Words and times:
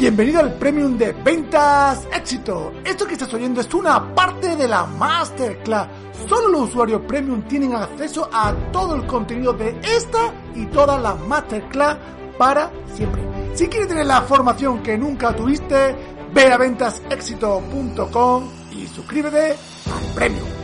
Bienvenido 0.00 0.38
al 0.38 0.54
Premium 0.54 0.96
de 0.96 1.10
Ventas 1.10 2.06
Éxito. 2.14 2.72
Esto 2.84 3.04
que 3.04 3.14
estás 3.14 3.34
oyendo 3.34 3.60
es 3.60 3.74
una 3.74 4.14
parte 4.14 4.54
de 4.54 4.68
la 4.68 4.86
Masterclass. 4.86 5.88
Solo 6.28 6.50
los 6.50 6.68
usuarios 6.68 7.02
Premium 7.02 7.42
tienen 7.48 7.74
acceso 7.74 8.30
a 8.32 8.54
todo 8.70 8.94
el 8.94 9.04
contenido 9.08 9.52
de 9.54 9.76
esta 9.82 10.32
y 10.54 10.66
todas 10.66 11.02
las 11.02 11.18
Masterclass 11.26 11.96
para 12.38 12.70
siempre. 12.94 13.20
Si 13.54 13.66
quieres 13.66 13.88
tener 13.88 14.06
la 14.06 14.22
formación 14.22 14.84
que 14.84 14.96
nunca 14.96 15.34
tuviste, 15.34 15.96
ve 16.32 16.52
a 16.52 16.56
ventasexito.com 16.58 18.50
y 18.70 18.86
suscríbete 18.86 19.50
al 19.50 20.14
Premium. 20.14 20.57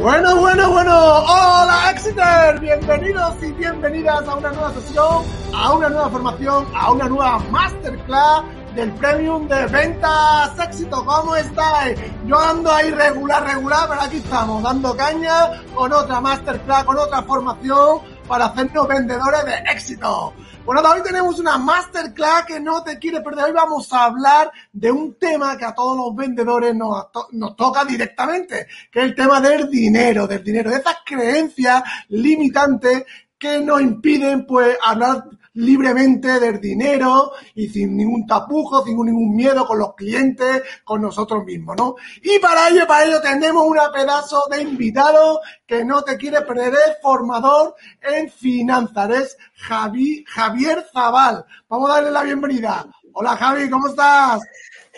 Bueno, 0.00 0.36
bueno, 0.36 0.70
bueno. 0.70 0.94
Hola, 0.94 1.90
Exeter. 1.90 2.60
Bienvenidos 2.60 3.34
y 3.42 3.50
bienvenidas 3.50 4.28
a 4.28 4.36
una 4.36 4.52
nueva 4.52 4.72
sesión, 4.74 5.24
a 5.52 5.72
una 5.72 5.88
nueva 5.88 6.08
formación, 6.08 6.66
a 6.72 6.92
una 6.92 7.08
nueva 7.08 7.38
masterclass 7.50 8.44
del 8.76 8.92
Premium 8.92 9.48
de 9.48 9.66
Ventas 9.66 10.56
Éxito. 10.60 11.04
¿Cómo 11.04 11.34
estáis? 11.34 11.98
Yo 12.26 12.38
ando 12.38 12.70
ahí 12.70 12.92
regular, 12.92 13.44
regular, 13.44 13.88
pero 13.88 14.02
aquí 14.02 14.18
estamos, 14.18 14.62
dando 14.62 14.96
caña 14.96 15.62
con 15.74 15.92
otra 15.92 16.20
masterclass, 16.20 16.84
con 16.84 16.96
otra 16.96 17.22
formación 17.22 17.98
para 18.28 18.46
hacernos 18.46 18.86
vendedores 18.86 19.44
de 19.46 19.54
éxito. 19.72 20.34
Bueno, 20.64 20.82
hoy 20.82 21.02
tenemos 21.02 21.38
una 21.38 21.56
masterclass 21.56 22.44
que 22.44 22.60
no 22.60 22.84
te 22.84 22.98
quiere 22.98 23.22
perder. 23.22 23.46
Hoy 23.46 23.52
vamos 23.52 23.90
a 23.92 24.04
hablar 24.04 24.52
de 24.70 24.90
un 24.92 25.14
tema 25.14 25.56
que 25.56 25.64
a 25.64 25.74
todos 25.74 25.96
los 25.96 26.14
vendedores 26.14 26.74
nos, 26.74 27.06
nos 27.32 27.56
toca 27.56 27.86
directamente, 27.86 28.66
que 28.92 29.00
es 29.00 29.04
el 29.06 29.14
tema 29.14 29.40
del 29.40 29.70
dinero, 29.70 30.26
del 30.26 30.44
dinero, 30.44 30.70
de 30.70 30.76
esas 30.76 30.96
creencias 31.06 31.82
limitantes 32.08 33.04
que 33.38 33.60
nos 33.60 33.80
impiden 33.80 34.44
pues 34.44 34.76
hablar 34.84 35.24
libremente 35.58 36.38
del 36.38 36.60
dinero 36.60 37.32
y 37.54 37.68
sin 37.68 37.96
ningún 37.96 38.26
tapujo, 38.26 38.84
sin 38.84 38.96
ningún 39.04 39.34
miedo 39.34 39.66
con 39.66 39.78
los 39.78 39.94
clientes, 39.94 40.62
con 40.84 41.02
nosotros 41.02 41.44
mismos, 41.44 41.76
¿no? 41.76 41.96
Y 42.22 42.38
para 42.38 42.68
ello, 42.68 42.86
para 42.86 43.04
ello 43.04 43.20
tenemos 43.20 43.66
una 43.66 43.90
pedazo 43.90 44.44
de 44.50 44.62
invitado 44.62 45.40
que 45.66 45.84
no 45.84 46.02
te 46.02 46.16
quiere 46.16 46.42
perder, 46.42 46.74
es 46.74 47.02
formador 47.02 47.74
en 48.00 48.30
finanzas, 48.30 49.10
es 49.10 49.36
Javi, 49.56 50.24
Javier 50.28 50.86
Zaval. 50.92 51.44
Vamos 51.68 51.90
a 51.90 51.94
darle 51.94 52.12
la 52.12 52.22
bienvenida. 52.22 52.86
Hola 53.12 53.36
Javi, 53.36 53.68
¿cómo 53.68 53.88
estás? 53.88 54.40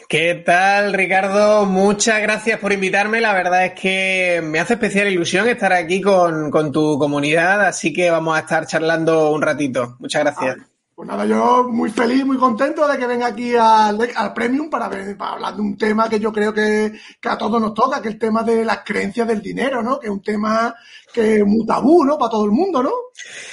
¿Qué 0.08 0.34
tal, 0.34 0.92
Ricardo? 0.92 1.66
Muchas 1.66 2.20
gracias 2.20 2.58
por 2.58 2.72
invitarme. 2.72 3.20
La 3.20 3.32
verdad 3.32 3.64
es 3.64 3.72
que 3.74 4.40
me 4.44 4.58
hace 4.58 4.74
especial 4.74 5.08
ilusión 5.08 5.48
estar 5.48 5.72
aquí 5.72 6.00
con, 6.00 6.50
con 6.50 6.72
tu 6.72 6.98
comunidad, 6.98 7.64
así 7.66 7.92
que 7.92 8.10
vamos 8.10 8.36
a 8.36 8.40
estar 8.40 8.66
charlando 8.66 9.30
un 9.32 9.42
ratito. 9.42 9.96
Muchas 10.00 10.22
gracias. 10.22 10.56
Pues 10.94 11.08
nada, 11.08 11.24
yo 11.24 11.66
muy 11.66 11.90
feliz, 11.90 12.26
muy 12.26 12.36
contento 12.36 12.86
de 12.86 12.98
que 12.98 13.06
venga 13.06 13.28
aquí 13.28 13.54
al, 13.54 13.98
al 14.14 14.34
Premium 14.34 14.68
para, 14.68 14.90
para, 14.90 15.32
hablar 15.32 15.54
de 15.56 15.62
un 15.62 15.78
tema 15.78 16.10
que 16.10 16.20
yo 16.20 16.30
creo 16.30 16.52
que, 16.52 16.92
que, 17.18 17.28
a 17.28 17.38
todos 17.38 17.58
nos 17.58 17.72
toca, 17.72 18.02
que 18.02 18.08
es 18.08 18.14
el 18.14 18.20
tema 18.20 18.42
de 18.42 18.66
las 18.66 18.80
creencias 18.84 19.26
del 19.26 19.40
dinero, 19.40 19.82
¿no? 19.82 19.98
Que 19.98 20.08
es 20.08 20.12
un 20.12 20.22
tema 20.22 20.74
que 21.12 21.44
muy 21.44 21.66
tabú, 21.66 22.04
¿no? 22.04 22.18
Para 22.18 22.30
todo 22.30 22.44
el 22.44 22.50
mundo, 22.50 22.82
¿no? 22.82 22.92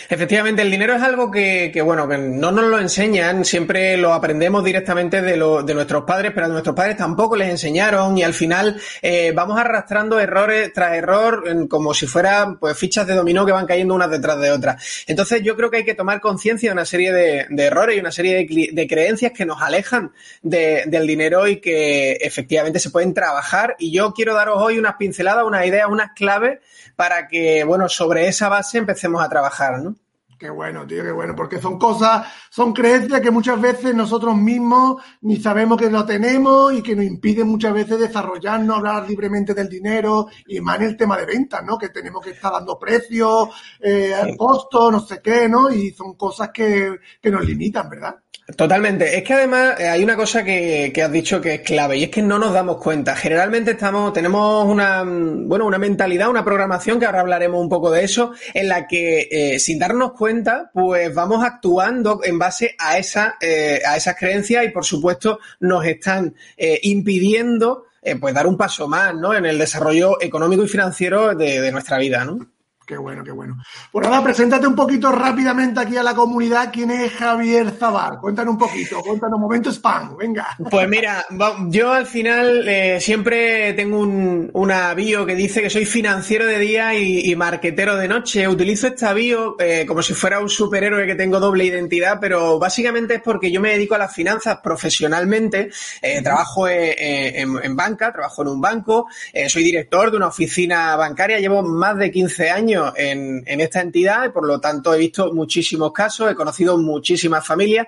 Efectivamente, 0.09 0.61
el 0.61 0.71
dinero 0.71 0.95
es 0.95 1.01
algo 1.01 1.29
que, 1.29 1.69
que, 1.73 1.81
bueno, 1.81 2.07
que 2.07 2.17
no 2.17 2.51
nos 2.51 2.65
lo 2.65 2.79
enseñan, 2.79 3.43
siempre 3.43 3.97
lo 3.97 4.13
aprendemos 4.13 4.63
directamente 4.63 5.21
de, 5.21 5.33
de 5.33 5.73
nuestros 5.73 6.03
padres, 6.05 6.31
pero 6.33 6.45
a 6.45 6.49
nuestros 6.49 6.75
padres 6.75 6.95
tampoco 6.95 7.35
les 7.35 7.49
enseñaron 7.49 8.17
y 8.17 8.23
al 8.23 8.33
final 8.33 8.79
eh, 9.01 9.33
vamos 9.35 9.59
arrastrando 9.59 10.19
errores 10.19 10.71
tras 10.73 10.95
error 10.95 11.43
como 11.67 11.93
si 11.93 12.07
fueran 12.07 12.57
pues 12.57 12.77
fichas 12.77 13.05
de 13.05 13.15
dominó 13.15 13.45
que 13.45 13.51
van 13.51 13.65
cayendo 13.65 13.95
unas 13.95 14.09
detrás 14.09 14.39
de 14.39 14.51
otras. 14.51 15.03
Entonces 15.07 15.43
yo 15.43 15.57
creo 15.57 15.69
que 15.69 15.77
hay 15.77 15.85
que 15.85 15.95
tomar 15.95 16.21
conciencia 16.21 16.69
de 16.69 16.73
una 16.73 16.85
serie 16.85 17.11
de, 17.11 17.47
errores 17.57 17.97
y 17.97 17.99
una 17.99 18.11
serie 18.11 18.47
de, 18.71 18.87
creencias 18.87 19.33
que 19.33 19.45
nos 19.45 19.61
alejan 19.61 20.11
de, 20.41 20.83
del 20.87 21.05
dinero 21.05 21.47
y 21.47 21.57
que 21.59 22.13
efectivamente 22.13 22.79
se 22.79 22.91
pueden 22.91 23.13
trabajar 23.13 23.75
y 23.77 23.91
yo 23.91 24.13
quiero 24.13 24.33
daros 24.33 24.61
hoy 24.61 24.77
unas 24.77 24.95
pinceladas, 24.95 25.43
unas 25.43 25.65
ideas, 25.65 25.87
unas 25.89 26.11
claves 26.13 26.59
para 26.95 27.27
que, 27.27 27.46
bueno, 27.65 27.89
sobre 27.89 28.27
esa 28.27 28.49
base 28.49 28.77
empecemos 28.77 29.21
a 29.23 29.29
trabajar, 29.29 29.79
¿no? 29.79 29.95
Qué 30.37 30.51
bueno, 30.51 30.85
tío, 30.85 31.03
qué 31.03 31.11
bueno, 31.11 31.35
porque 31.35 31.59
son 31.59 31.79
cosas, 31.79 32.27
son 32.51 32.71
creencias 32.71 33.21
que 33.21 33.31
muchas 33.31 33.59
veces 33.59 33.95
nosotros 33.95 34.35
mismos 34.35 35.01
ni 35.21 35.37
sabemos 35.37 35.79
que 35.79 35.89
lo 35.89 36.05
tenemos 36.05 36.73
y 36.73 36.83
que 36.83 36.95
nos 36.95 37.05
impiden 37.05 37.47
muchas 37.47 37.73
veces 37.73 37.97
desarrollarnos, 37.97 38.77
hablar 38.77 39.09
libremente 39.09 39.55
del 39.55 39.67
dinero 39.67 40.27
y 40.45 40.61
más 40.61 40.77
en 40.77 40.83
el 40.83 40.97
tema 40.97 41.17
de 41.17 41.25
ventas, 41.25 41.63
¿no? 41.65 41.75
Que 41.75 41.89
tenemos 41.89 42.23
que 42.23 42.31
estar 42.31 42.51
dando 42.51 42.77
precios, 42.77 43.49
eh, 43.79 44.13
sí. 44.25 44.37
costos, 44.37 44.91
no 44.91 44.99
sé 44.99 45.21
qué, 45.23 45.49
¿no? 45.49 45.71
Y 45.71 45.89
son 45.91 46.13
cosas 46.13 46.51
que, 46.53 46.99
que 47.19 47.31
nos 47.31 47.43
limitan, 47.43 47.89
¿verdad? 47.89 48.17
Totalmente. 48.55 49.17
Es 49.17 49.23
que 49.23 49.33
además 49.33 49.77
hay 49.77 50.01
una 50.01 50.15
cosa 50.15 50.41
que, 50.41 50.91
que, 50.93 51.03
has 51.03 51.11
dicho 51.11 51.41
que 51.41 51.55
es 51.55 51.61
clave 51.61 51.97
y 51.97 52.03
es 52.03 52.09
que 52.09 52.21
no 52.21 52.39
nos 52.39 52.53
damos 52.53 52.77
cuenta. 52.77 53.13
Generalmente 53.13 53.71
estamos, 53.71 54.13
tenemos 54.13 54.65
una, 54.65 55.03
bueno, 55.05 55.65
una 55.65 55.77
mentalidad, 55.77 56.29
una 56.29 56.45
programación, 56.45 56.97
que 56.97 57.05
ahora 57.05 57.19
hablaremos 57.19 57.59
un 57.59 57.67
poco 57.67 57.91
de 57.91 58.05
eso, 58.05 58.31
en 58.53 58.69
la 58.69 58.87
que 58.87 59.27
eh, 59.29 59.59
sin 59.59 59.79
darnos 59.79 60.13
cuenta, 60.13 60.71
pues 60.73 61.13
vamos 61.13 61.43
actuando 61.43 62.21
en 62.23 62.39
base 62.39 62.73
a 62.79 62.97
esa, 62.97 63.35
eh, 63.41 63.81
a 63.85 63.97
esas 63.97 64.15
creencias 64.15 64.63
y 64.63 64.69
por 64.69 64.85
supuesto 64.85 65.39
nos 65.59 65.85
están 65.85 66.33
eh, 66.55 66.79
impidiendo 66.83 67.83
pues 68.21 68.33
dar 68.33 68.47
un 68.47 68.55
paso 68.55 68.87
más, 68.87 69.13
¿no? 69.13 69.33
En 69.33 69.45
el 69.45 69.57
desarrollo 69.57 70.21
económico 70.21 70.63
y 70.63 70.69
financiero 70.69 71.35
de, 71.35 71.59
de 71.59 71.71
nuestra 71.73 71.97
vida, 71.97 72.23
¿no? 72.23 72.39
Qué 72.87 72.95
bueno, 72.97 73.21
qué 73.21 73.31
bueno. 73.31 73.57
Pues 73.91 74.07
nada, 74.07 74.23
preséntate 74.23 74.65
un 74.65 74.73
poquito 74.73 75.11
rápidamente 75.11 75.77
aquí 75.81 75.97
a 75.97 76.03
la 76.03 76.15
comunidad. 76.15 76.69
¿Quién 76.71 76.89
es 76.89 77.11
Javier 77.11 77.71
Zabar? 77.71 78.17
Cuéntanos 78.21 78.53
un 78.53 78.57
poquito, 78.57 79.01
cuéntanos 79.01 79.35
un 79.35 79.41
momento 79.41 79.69
spam, 79.71 80.15
venga. 80.15 80.55
Pues 80.71 80.87
mira, 80.87 81.25
yo 81.67 81.91
al 81.91 82.05
final 82.05 82.65
eh, 82.65 83.01
siempre 83.01 83.73
tengo 83.73 83.99
un, 83.99 84.49
una 84.53 84.93
bio 84.93 85.25
que 85.25 85.35
dice 85.35 85.61
que 85.61 85.69
soy 85.69 85.83
financiero 85.83 86.45
de 86.45 86.59
día 86.59 86.95
y, 86.95 87.29
y 87.29 87.35
marquetero 87.35 87.97
de 87.97 88.07
noche. 88.07 88.47
Utilizo 88.47 88.87
esta 88.87 89.11
bio 89.11 89.57
eh, 89.59 89.83
como 89.85 90.01
si 90.01 90.13
fuera 90.13 90.39
un 90.39 90.49
superhéroe 90.49 91.05
que 91.05 91.15
tengo 91.15 91.41
doble 91.41 91.65
identidad, 91.65 92.19
pero 92.21 92.57
básicamente 92.57 93.15
es 93.15 93.21
porque 93.21 93.51
yo 93.51 93.59
me 93.59 93.71
dedico 93.71 93.95
a 93.95 93.97
las 93.97 94.13
finanzas 94.13 94.59
profesionalmente. 94.63 95.71
Eh, 96.01 96.21
trabajo 96.21 96.69
en, 96.69 97.57
en, 97.61 97.75
banca, 97.75 98.13
trabajo 98.13 98.43
en 98.43 98.47
un 98.47 98.61
banco, 98.61 99.07
eh, 99.33 99.49
soy 99.49 99.65
director 99.65 100.09
de 100.09 100.15
una 100.15 100.27
oficina 100.27 100.95
bancaria, 100.95 101.37
llevo 101.39 101.61
más 101.63 101.97
de 101.97 102.09
15 102.09 102.49
años 102.49 102.76
en, 102.95 103.43
en, 103.45 103.61
esta 103.61 103.81
entidad 103.81 104.25
y 104.25 104.29
por 104.29 104.45
lo 104.45 104.59
tanto 104.59 104.93
he 104.93 104.97
visto 104.97 105.33
muchísimos 105.33 105.91
casos, 105.91 106.31
he 106.31 106.35
conocido 106.35 106.77
muchísimas 106.77 107.45
familias 107.45 107.87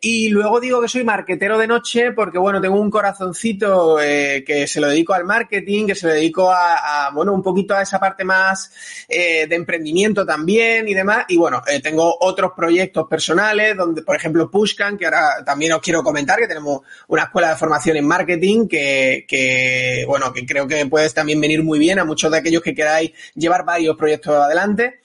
y 0.00 0.30
luego 0.30 0.60
digo 0.60 0.80
que 0.80 0.88
soy 0.88 1.04
marquetero 1.04 1.58
de 1.58 1.66
noche 1.66 2.12
porque, 2.12 2.38
bueno, 2.38 2.60
tengo 2.60 2.80
un 2.80 2.90
corazoncito 2.90 4.00
eh, 4.00 4.42
que 4.46 4.66
se 4.66 4.80
lo 4.80 4.88
dedico 4.88 5.12
al 5.12 5.24
marketing, 5.24 5.86
que 5.86 5.94
se 5.94 6.06
lo 6.06 6.14
dedico 6.14 6.50
a, 6.50 7.06
a 7.06 7.10
bueno, 7.10 7.34
un 7.34 7.42
poquito 7.42 7.74
a 7.74 7.82
esa 7.82 8.00
parte 8.00 8.24
más 8.24 8.72
eh, 9.08 9.46
de 9.46 9.54
emprendimiento 9.54 10.24
también 10.24 10.88
y 10.88 10.94
demás. 10.94 11.26
Y 11.28 11.36
bueno, 11.36 11.62
eh, 11.66 11.80
tengo 11.80 12.16
otros 12.20 12.52
proyectos 12.56 13.06
personales 13.08 13.76
donde, 13.76 14.02
por 14.02 14.16
ejemplo, 14.16 14.50
Pushcan, 14.50 14.96
que 14.96 15.04
ahora 15.04 15.44
también 15.44 15.74
os 15.74 15.80
quiero 15.80 16.02
comentar, 16.02 16.38
que 16.38 16.48
tenemos 16.48 16.80
una 17.08 17.24
escuela 17.24 17.50
de 17.50 17.56
formación 17.56 17.98
en 17.98 18.06
marketing 18.06 18.68
que, 18.68 19.26
que 19.28 20.04
bueno, 20.08 20.32
que 20.32 20.46
creo 20.46 20.66
que 20.66 20.86
puede 20.86 21.10
también 21.10 21.40
venir 21.40 21.62
muy 21.62 21.78
bien 21.78 21.98
a 21.98 22.04
muchos 22.04 22.30
de 22.30 22.38
aquellos 22.38 22.62
que 22.62 22.74
queráis 22.74 23.12
llevar 23.34 23.64
varios 23.64 23.96
proyectos 23.96 24.34
adelante. 24.34 25.00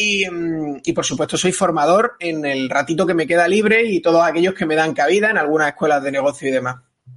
Y, 0.00 0.24
y, 0.84 0.92
por 0.92 1.04
supuesto 1.04 1.36
soy 1.36 1.50
formador 1.50 2.14
en 2.20 2.46
el 2.46 2.70
ratito 2.70 3.04
que 3.04 3.14
me 3.14 3.26
queda 3.26 3.48
libre 3.48 3.82
y 3.82 4.00
todos 4.00 4.22
aquellos 4.22 4.54
que 4.54 4.64
me 4.64 4.76
dan 4.76 4.94
cabida 4.94 5.28
en 5.30 5.38
algunas 5.38 5.68
escuelas 5.70 6.00
de 6.04 6.12
negocio 6.12 6.48
y 6.48 6.52
demás. 6.52 6.76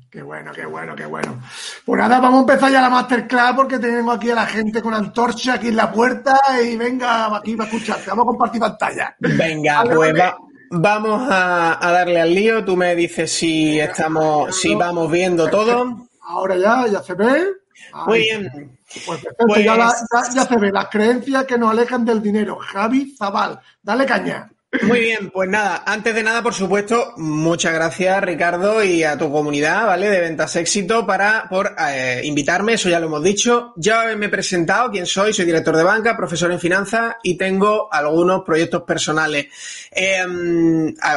Qué 0.10 0.24
bueno, 0.24 0.52
qué 0.52 0.66
bueno, 0.66 0.96
qué 0.96 1.06
bueno. 1.06 1.42
Pues 1.86 2.00
nada, 2.00 2.20
vamos 2.20 2.40
a 2.40 2.42
empezar 2.42 2.72
ya 2.72 2.82
la 2.82 2.90
masterclass 2.90 3.54
porque 3.56 3.80
tenemos 3.80 4.18
aquí 4.18 4.32
a 4.32 4.36
la 4.36 4.48
gente 4.48 4.82
con 4.82 4.94
antorcha 4.96 5.54
aquí 5.54 5.68
en 5.68 5.76
la 5.78 5.92
puerta 5.92 6.38
y 6.62 6.76
venga 6.76 7.38
aquí 7.38 7.56
va 7.56 7.64
a 7.64 7.68
escucharte. 7.68 8.10
Vamos 8.10 8.24
a 8.24 8.28
compartir 8.28 8.60
pantalla. 8.60 9.16
Venga, 9.20 9.84
pues 9.84 10.14
va, 10.20 10.38
vamos 10.72 11.32
a, 11.32 11.88
a, 11.88 11.92
darle 11.92 12.20
al 12.20 12.34
lío. 12.34 12.66
Tú 12.66 12.76
me 12.76 12.94
dices 12.96 13.32
si 13.32 13.80
estamos, 13.80 14.54
si 14.54 14.76
vamos 14.76 15.10
viendo 15.10 15.50
todo. 15.50 16.10
Ahora 16.24 16.58
ya, 16.58 16.88
ya 16.88 17.04
se 17.04 17.14
ve. 17.14 17.61
Muy 18.06 18.20
bien. 18.20 18.78
Pues, 19.06 19.20
pues... 19.38 19.66
Ya, 19.66 19.76
la, 19.76 19.94
ya, 20.14 20.34
ya, 20.34 20.46
se 20.46 20.58
ve 20.58 20.72
las 20.72 20.90
creencias 20.90 21.46
que 21.46 21.58
nos 21.58 21.72
alejan 21.72 22.06
del 22.06 22.22
dinero. 22.22 22.58
Javi 22.58 23.16
Zabal, 23.18 23.60
dale 23.82 24.06
caña. 24.06 24.50
Muy 24.84 25.02
bien, 25.02 25.32
pues 25.32 25.50
nada, 25.50 25.84
antes 25.86 26.16
de 26.16 26.24
nada, 26.24 26.42
por 26.42 26.54
supuesto, 26.54 27.14
muchas 27.18 27.74
gracias 27.74 28.24
Ricardo 28.24 28.82
y 28.82 29.04
a 29.04 29.18
tu 29.18 29.30
comunidad, 29.30 29.86
¿vale? 29.86 30.10
De 30.10 30.22
Ventas 30.22 30.56
Éxito 30.56 31.06
para, 31.06 31.46
por 31.50 31.76
eh, 31.78 32.22
invitarme, 32.24 32.74
eso 32.74 32.88
ya 32.88 33.02
lo 33.02 33.08
hemos 33.08 33.22
dicho. 33.22 33.74
Ya 33.76 34.16
me 34.16 34.28
he 34.28 34.30
presentado 34.30 34.90
quién 34.90 35.06
soy, 35.06 35.34
soy 35.34 35.44
director 35.44 35.76
de 35.76 35.84
banca, 35.84 36.16
profesor 36.16 36.54
en 36.54 36.60
finanzas 36.60 37.18
y 37.22 37.36
tengo 37.36 37.90
algunos 37.92 38.44
proyectos 38.46 38.84
personales. 38.84 39.48
Eh, 39.92 40.24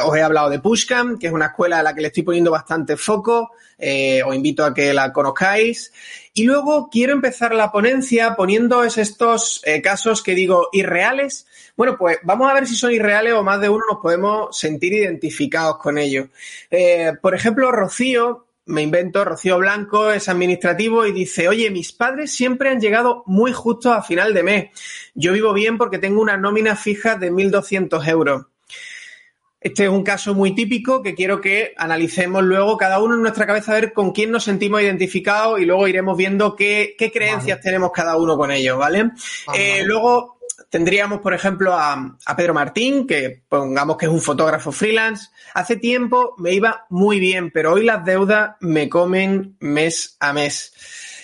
os 0.03 0.17
he 0.17 0.21
hablado 0.21 0.49
de 0.49 0.59
Pushcam, 0.59 1.17
que 1.17 1.27
es 1.27 1.33
una 1.33 1.45
escuela 1.45 1.79
a 1.79 1.83
la 1.83 1.95
que 1.95 2.01
le 2.01 2.07
estoy 2.07 2.23
poniendo 2.23 2.51
bastante 2.51 2.97
foco, 2.97 3.51
eh, 3.77 4.21
os 4.23 4.35
invito 4.35 4.65
a 4.65 4.73
que 4.73 4.93
la 4.93 5.13
conozcáis. 5.13 5.93
Y 6.33 6.43
luego 6.43 6.89
quiero 6.89 7.13
empezar 7.13 7.55
la 7.55 7.71
ponencia 7.71 8.35
poniendo 8.35 8.83
estos 8.83 9.61
eh, 9.63 9.81
casos 9.81 10.21
que 10.21 10.35
digo 10.35 10.67
irreales. 10.73 11.47
Bueno, 11.77 11.97
pues 11.97 12.17
vamos 12.23 12.51
a 12.51 12.53
ver 12.53 12.67
si 12.67 12.75
son 12.75 12.91
irreales 12.91 13.33
o 13.33 13.43
más 13.45 13.61
de 13.61 13.69
uno 13.69 13.83
nos 13.89 13.99
podemos 14.01 14.57
sentir 14.57 14.93
identificados 14.93 15.77
con 15.77 15.97
ellos. 15.97 16.27
Eh, 16.69 17.13
por 17.21 17.33
ejemplo, 17.33 17.71
Rocío, 17.71 18.47
me 18.65 18.81
invento, 18.81 19.23
Rocío 19.23 19.59
Blanco 19.59 20.11
es 20.11 20.27
administrativo 20.27 21.05
y 21.05 21.11
dice, 21.11 21.47
oye, 21.47 21.69
mis 21.69 21.93
padres 21.93 22.31
siempre 22.33 22.69
han 22.69 22.81
llegado 22.81 23.23
muy 23.27 23.53
justo 23.53 23.93
a 23.93 24.01
final 24.01 24.33
de 24.33 24.43
mes. 24.43 24.65
Yo 25.13 25.33
vivo 25.33 25.53
bien 25.53 25.77
porque 25.77 25.99
tengo 25.99 26.21
una 26.21 26.35
nómina 26.35 26.75
fija 26.75 27.15
de 27.15 27.31
1.200 27.31 28.07
euros. 28.09 28.45
Este 29.65 29.85
es 29.85 29.89
un 29.89 30.03
caso 30.03 30.35
muy 30.35 30.53
típico 30.53 31.01
que 31.01 31.15
quiero 31.15 31.41
que 31.41 31.73
analicemos 31.75 32.43
luego 32.43 32.77
cada 32.77 33.01
uno 33.01 33.15
en 33.15 33.23
nuestra 33.23 33.47
cabeza 33.47 33.71
a 33.71 33.75
ver 33.81 33.93
con 33.93 34.11
quién 34.11 34.29
nos 34.29 34.43
sentimos 34.43 34.79
identificados 34.79 35.59
y 35.59 35.65
luego 35.65 35.87
iremos 35.87 36.15
viendo 36.15 36.55
qué, 36.55 36.95
creencias 37.11 37.61
tenemos 37.61 37.91
cada 37.91 38.15
uno 38.15 38.37
con 38.37 38.51
ellos, 38.51 38.77
¿vale? 38.77 39.09
Eh, 39.55 39.81
luego 39.83 40.34
tendríamos, 40.69 41.21
por 41.21 41.33
ejemplo, 41.33 41.73
a, 41.73 42.17
a, 42.25 42.35
Pedro 42.35 42.53
Martín, 42.53 43.07
que 43.07 43.43
pongamos 43.47 43.97
que 43.97 44.05
es 44.05 44.11
un 44.11 44.21
fotógrafo 44.21 44.71
freelance. 44.71 45.29
Hace 45.53 45.77
tiempo 45.77 46.35
me 46.37 46.53
iba 46.53 46.85
muy 46.89 47.19
bien, 47.19 47.51
pero 47.51 47.73
hoy 47.73 47.83
las 47.83 48.03
deudas 48.05 48.55
me 48.59 48.89
comen 48.89 49.55
mes 49.59 50.17
a 50.19 50.33
mes. 50.33 50.73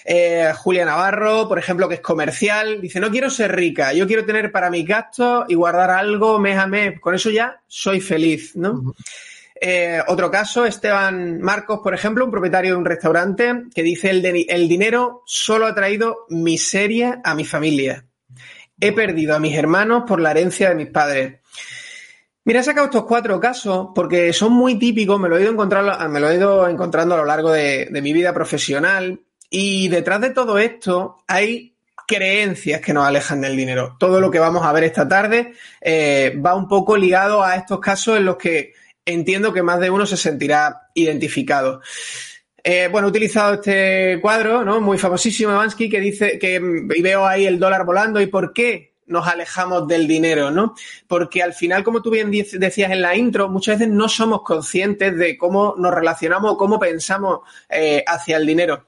Eh, 0.06 0.52
Julia 0.56 0.86
Navarro, 0.86 1.48
por 1.48 1.60
ejemplo, 1.60 1.88
que 1.88 1.96
es 1.96 2.02
comercial, 2.02 2.82
dice, 2.82 3.00
no 3.00 3.12
quiero 3.12 3.30
ser 3.30 3.56
rica, 3.56 3.94
yo 3.94 4.08
quiero 4.08 4.26
tener 4.26 4.52
para 4.52 4.70
mis 4.70 4.86
gastos 4.86 5.46
y 5.48 5.56
guardar 5.56 5.92
algo 5.92 6.40
mes 6.40 6.58
a 6.58 6.68
mes. 6.68 7.00
Con 7.00 7.16
eso 7.16 7.30
ya 7.30 7.62
soy 7.68 8.02
feliz, 8.02 8.56
¿no? 8.56 8.94
Eh, 9.64 10.02
otro 10.08 10.32
caso, 10.32 10.66
Esteban 10.66 11.40
Marcos, 11.40 11.82
por 11.84 11.94
ejemplo, 11.94 12.26
un 12.26 12.32
propietario 12.32 12.72
de 12.72 12.78
un 12.78 12.86
restaurante 12.86 13.66
que 13.76 13.84
dice, 13.84 14.10
el, 14.10 14.26
el 14.50 14.68
dinero 14.68 15.22
solo 15.26 15.68
ha 15.68 15.76
traído 15.76 16.26
miseria 16.30 17.22
a 17.24 17.36
mi 17.36 17.46
familia. 17.46 18.06
He 18.82 18.92
perdido 18.92 19.36
a 19.36 19.40
mis 19.40 19.56
hermanos 19.56 20.04
por 20.06 20.20
la 20.20 20.32
herencia 20.32 20.70
de 20.70 20.76
mis 20.76 20.88
padres. 20.88 21.40
Mira, 22.44 22.60
he 22.60 22.64
sacado 22.64 22.88
estos 22.88 23.06
cuatro 23.06 23.40
casos 23.40 23.90
porque 23.96 24.34
son 24.34 24.52
muy 24.52 24.78
típicos, 24.78 25.20
me 25.20 25.30
lo 25.30 25.38
he 25.38 25.44
ido, 25.44 25.54
me 25.54 26.20
lo 26.20 26.30
he 26.30 26.36
ido 26.36 26.68
encontrando 26.68 27.16
a 27.16 27.20
lo 27.20 27.26
largo 27.26 27.52
de, 27.52 27.86
de 27.86 28.02
mi 28.02 28.12
vida 28.12 28.34
profesional 28.34 29.22
y 29.50 29.88
detrás 29.90 30.22
de 30.22 30.32
todo 30.32 30.58
esto 30.58 31.18
hay 31.28 31.72
creencias 32.12 32.82
que 32.82 32.94
nos 32.94 33.06
alejan 33.06 33.42
del 33.42 33.56
dinero. 33.56 33.96
Todo 34.00 34.20
lo 34.20 34.30
que 34.32 34.40
vamos 34.40 34.66
a 34.66 34.74
ver 34.74 34.84
esta 34.84 35.08
tarde 35.08 35.54
eh, 35.80 36.38
va 36.46 36.56
un 36.56 36.68
poco 36.68 36.98
ligado 36.98 37.44
a 37.44 37.56
estos 37.56 37.80
casos 37.80 38.18
en 38.18 38.26
los 38.26 38.36
que 38.36 38.74
entiendo 39.06 39.54
que 39.54 39.64
más 39.64 39.80
de 39.80 39.90
uno 39.90 40.06
se 40.06 40.18
sentirá 40.18 40.90
identificado. 40.94 41.82
Eh, 42.64 42.90
bueno, 42.92 43.08
he 43.08 43.10
utilizado 43.10 43.56
este 43.56 44.20
cuadro, 44.22 44.64
¿no? 44.64 44.80
Muy 44.82 44.98
famosísimo, 44.98 45.56
Bansky, 45.56 45.90
que 45.90 46.00
dice 46.00 46.38
que 46.38 46.56
y 46.56 47.02
veo 47.02 47.26
ahí 47.26 47.46
el 47.46 47.60
dólar 47.60 47.86
volando. 47.86 48.22
¿Y 48.22 48.28
por 48.28 48.54
qué 48.54 48.92
nos 49.08 49.28
alejamos 49.28 49.88
del 49.88 50.08
dinero, 50.08 50.52
no? 50.52 50.74
Porque 51.08 51.44
al 51.44 51.54
final, 51.54 51.84
como 51.84 52.02
tú 52.02 52.10
bien 52.10 52.32
decías 52.32 52.92
en 52.92 53.02
la 53.02 53.16
intro, 53.16 53.50
muchas 53.50 53.80
veces 53.80 53.94
no 53.94 54.08
somos 54.08 54.42
conscientes 54.44 55.18
de 55.18 55.38
cómo 55.38 55.76
nos 55.78 55.94
relacionamos 55.94 56.52
o 56.52 56.58
cómo 56.58 56.80
pensamos 56.80 57.40
eh, 57.70 58.04
hacia 58.08 58.38
el 58.38 58.46
dinero. 58.46 58.88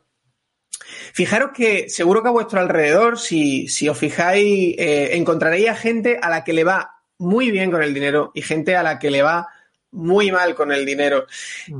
Fijaros 1.13 1.51
que 1.53 1.89
seguro 1.89 2.21
que 2.21 2.29
a 2.29 2.31
vuestro 2.31 2.59
alrededor, 2.59 3.19
si, 3.19 3.67
si 3.67 3.89
os 3.89 3.97
fijáis, 3.97 4.75
eh, 4.77 5.11
encontraréis 5.13 5.69
a 5.69 5.75
gente 5.75 6.19
a 6.21 6.29
la 6.29 6.43
que 6.43 6.53
le 6.53 6.63
va 6.63 7.01
muy 7.17 7.51
bien 7.51 7.71
con 7.71 7.83
el 7.83 7.93
dinero 7.93 8.31
y 8.33 8.41
gente 8.41 8.75
a 8.75 8.83
la 8.83 8.99
que 8.99 9.11
le 9.11 9.21
va 9.21 9.47
muy 9.94 10.31
mal 10.31 10.56
con 10.56 10.72
el 10.72 10.86
dinero. 10.86 11.25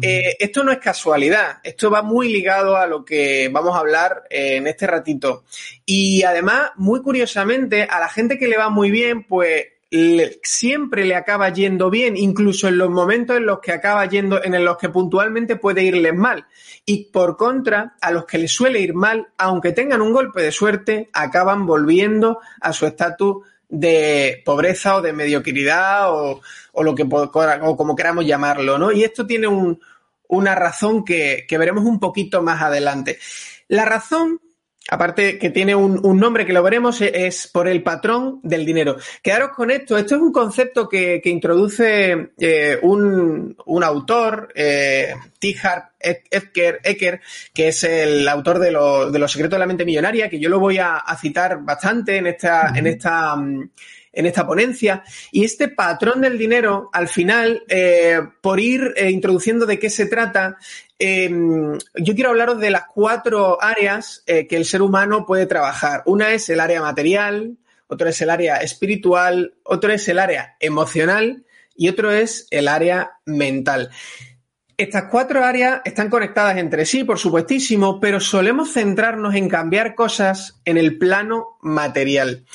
Eh, 0.02 0.36
esto 0.40 0.64
no 0.64 0.72
es 0.72 0.78
casualidad, 0.78 1.58
esto 1.64 1.92
va 1.92 2.02
muy 2.02 2.32
ligado 2.32 2.78
a 2.78 2.88
lo 2.88 3.04
que 3.04 3.50
vamos 3.52 3.76
a 3.76 3.80
hablar 3.80 4.24
eh, 4.30 4.56
en 4.58 4.68
este 4.68 4.88
ratito. 4.88 5.44
Y 5.86 6.24
además, 6.24 6.72
muy 6.76 7.02
curiosamente, 7.02 7.84
a 7.84 8.00
la 8.00 8.10
gente 8.10 8.38
que 8.38 8.48
le 8.48 8.58
va 8.58 8.70
muy 8.70 8.92
bien, 8.92 9.24
pues 9.24 9.68
siempre 10.42 11.06
le 11.06 11.16
acaba 11.16 11.50
yendo 11.50 11.90
bien, 11.92 12.18
incluso 12.18 12.68
en 12.68 12.80
los 12.80 12.90
momentos 12.90 13.38
en 13.38 13.46
los 13.46 13.60
que 13.60 13.72
acaba 13.72 14.06
yendo, 14.08 14.44
en 14.44 14.66
los 14.66 14.78
que 14.78 14.90
puntualmente 14.90 15.56
puede 15.56 15.84
irles 15.84 16.16
mal. 16.16 16.48
Y 16.86 17.12
por 17.12 17.38
contra, 17.38 17.96
a 18.02 18.12
los 18.12 18.26
que 18.26 18.40
les 18.40 18.52
suele 18.52 18.80
ir 18.80 18.96
mal, 18.96 19.28
aunque 19.38 19.72
tengan 19.72 20.02
un 20.02 20.12
golpe 20.12 20.42
de 20.42 20.52
suerte, 20.52 21.10
acaban 21.14 21.66
volviendo 21.68 22.40
a 22.60 22.74
su 22.74 22.88
estatus 22.88 23.46
de 23.74 24.44
pobreza 24.46 24.98
o 24.98 25.02
de 25.02 25.14
mediocridad 25.14 26.12
o, 26.12 26.42
lo 26.84 26.94
que 26.94 27.08
o 27.10 27.76
como 27.76 27.96
queramos 27.96 28.24
llamarlo, 28.24 28.78
¿no? 28.78 28.92
Y 28.92 29.04
esto 29.04 29.26
tiene 29.26 29.48
una 30.28 30.56
razón 30.56 31.04
que, 31.04 31.46
que 31.48 31.58
veremos 31.58 31.84
un 31.84 32.00
poquito 32.00 32.44
más 32.44 32.62
adelante. 32.62 33.18
La 33.68 33.84
razón 33.84 34.40
aparte 34.90 35.38
que 35.38 35.50
tiene 35.50 35.76
un, 35.76 36.02
nombre 36.20 36.46
que 36.46 36.54
lo 36.54 36.64
veremos, 36.64 37.02
e, 37.02 37.28
es, 37.28 37.48
por 37.48 37.68
el 37.68 37.84
patrón 37.84 38.40
del 38.44 38.66
dinero. 38.66 38.98
Quedaros 39.22 39.52
con 39.52 39.72
esto, 39.72 39.98
esto 39.98 40.16
es 40.16 40.22
un 40.22 40.32
concepto 40.32 40.88
que, 40.88 41.22
introduce 41.26 42.32
eh, 42.38 42.78
un, 42.82 43.56
autor, 43.84 44.50
eh, 44.56 45.14
Tihar 45.40 45.92
Ecker, 46.00 47.22
que 47.54 47.68
es 47.70 47.84
el 47.84 48.28
autor 48.28 48.60
de, 48.60 48.68
de, 48.68 49.20
Los 49.20 49.32
secretos 49.32 49.56
de 49.56 49.60
la 49.60 49.68
mente 49.68 49.86
millonaria, 49.86 50.30
que 50.30 50.40
yo 50.40 50.50
lo 50.50 50.60
voy 50.60 50.78
a, 50.78 51.04
citar 51.20 51.64
bastante 51.64 52.18
en 52.18 52.28
esta, 52.28 52.74
en 52.76 52.88
esta 52.88 53.36
mm, 53.36 53.70
en 54.14 54.28
esta 54.28 54.46
ponencia. 54.46 55.04
Y 55.32 55.44
este 55.44 55.68
patrón 55.68 56.22
del 56.22 56.38
dinero, 56.38 56.90
al 56.94 57.08
final, 57.08 57.64
eh, 57.68 58.22
por 58.42 58.60
ir 58.60 58.94
eh, 58.96 59.10
introduciendo 59.10 59.66
de 59.66 59.80
qué 59.80 59.90
se 59.90 60.06
trata, 60.06 60.58
em, 61.04 61.78
yo 61.96 62.14
quiero 62.16 62.30
hablaros 62.30 62.60
de 62.60 62.70
las 62.70 62.86
cuatro 62.94 63.62
áreas 63.62 64.24
eh, 64.26 64.48
que 64.48 64.56
el 64.56 64.66
ser 64.66 64.82
humano 64.82 65.26
puede 65.26 65.46
trabajar. 65.46 66.04
Una 66.06 66.34
es 66.34 66.50
el 66.50 66.60
área 66.60 66.82
material, 66.82 67.58
otro 67.88 68.10
es 68.10 68.22
el 68.22 68.30
área 68.30 68.58
espiritual, 68.58 69.56
otro 69.64 69.92
es 69.92 70.08
el 70.08 70.20
área 70.20 70.56
emocional 70.60 71.46
y 71.76 71.90
otro 71.90 72.12
es 72.12 72.48
el 72.52 72.68
área 72.68 73.14
mental. 73.26 73.90
Estas 74.78 75.06
cuatro 75.12 75.44
áreas 75.44 75.82
están 75.86 76.10
conectadas 76.10 76.58
entre 76.58 76.86
sí, 76.86 77.04
por 77.04 77.20
supuestísimo, 77.20 78.00
pero 78.00 78.20
solemos 78.20 78.74
centrarnos 78.74 79.36
en 79.36 79.50
cambiar 79.50 79.96
cosas 79.96 80.60
en 80.66 80.78
el 80.78 80.98
plano 80.98 81.58
material 81.62 82.46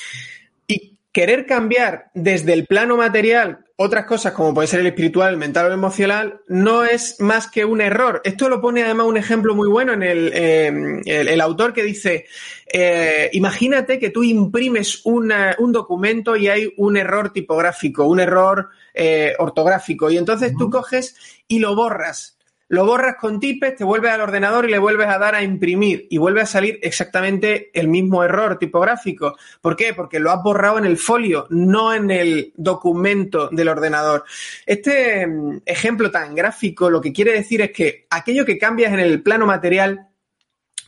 querer 1.19 1.47
cambiar 1.47 2.11
desde 2.15 2.53
el 2.53 2.67
plano 2.67 2.97
material 2.97 3.65
otras 3.81 4.07
cosas 4.07 4.33
como 4.33 4.53
puede 4.53 4.67
ser 4.67 4.81
el 4.81 4.89
espiritual, 4.89 5.31
el 5.31 5.37
mental 5.37 5.67
o 5.67 5.69
el 5.69 5.75
emocional, 5.75 6.41
no 6.49 6.85
es 6.85 7.21
más 7.21 7.47
que 7.47 7.65
un 7.65 7.81
error. 7.81 8.21
Esto 8.25 8.49
lo 8.49 8.61
pone 8.61 8.83
además 8.83 9.07
un 9.07 9.17
ejemplo 9.17 9.55
muy 9.55 9.69
bueno 9.69 9.93
en 9.93 10.03
el, 10.03 10.33
em, 10.35 11.01
el, 11.07 11.41
autor 11.41 11.73
que 11.73 11.85
dice, 11.85 12.27
eh, 12.67 13.31
imagínate 13.35 14.01
que 14.01 14.11
tú 14.11 14.25
imprimes 14.25 15.03
un 15.05 15.33
documento 15.73 16.35
y 16.37 16.49
hay 16.49 16.75
un 16.77 16.97
error 16.97 17.33
tipográfico, 17.33 18.05
un 18.05 18.19
error 18.19 18.71
eh, 18.95 19.35
ortográfico, 19.39 20.11
y 20.11 20.19
entonces 20.19 20.55
tú 20.59 20.71
coges 20.71 21.15
y 21.47 21.61
lo 21.61 21.77
borras 21.77 22.38
lo 22.69 22.85
borras 22.85 23.17
con 23.17 23.41
tipes, 23.41 23.77
te 23.77 23.85
vuelves 23.85 24.13
al 24.13 24.21
ordenador 24.21 24.67
y 24.67 24.71
le 24.71 24.79
vuelves 24.79 25.09
a 25.09 25.19
dar 25.19 25.35
a 25.35 25.43
imprimir 25.43 26.07
y 26.11 26.19
vuelve 26.19 26.43
a 26.43 26.47
salir 26.47 26.79
exactamente 26.83 27.71
el 27.73 27.89
mismo 27.89 28.23
error 28.23 28.59
tipográfico. 28.59 29.37
¿Por 29.61 29.75
qué? 29.75 29.95
Porque 29.95 30.21
lo 30.21 30.31
has 30.31 30.43
borrado 30.43 30.79
en 30.79 30.85
el 30.85 30.99
folio, 30.99 31.47
no 31.51 31.95
en 31.95 32.11
el 32.11 32.53
documento 32.57 33.49
del 33.49 33.69
ordenador. 33.69 34.25
Este 34.67 35.27
mm, 35.27 35.63
ejemplo 35.65 36.11
tan 36.11 36.35
gráfico 36.35 36.91
lo 36.91 37.01
que 37.01 37.13
quiere 37.13 37.33
decir 37.33 37.63
es 37.63 37.73
que 37.73 38.07
aquello 38.11 38.45
que 38.45 38.59
cambias 38.59 38.93
en 38.93 39.01
el 39.01 39.23
plano 39.23 39.47
material 39.47 40.08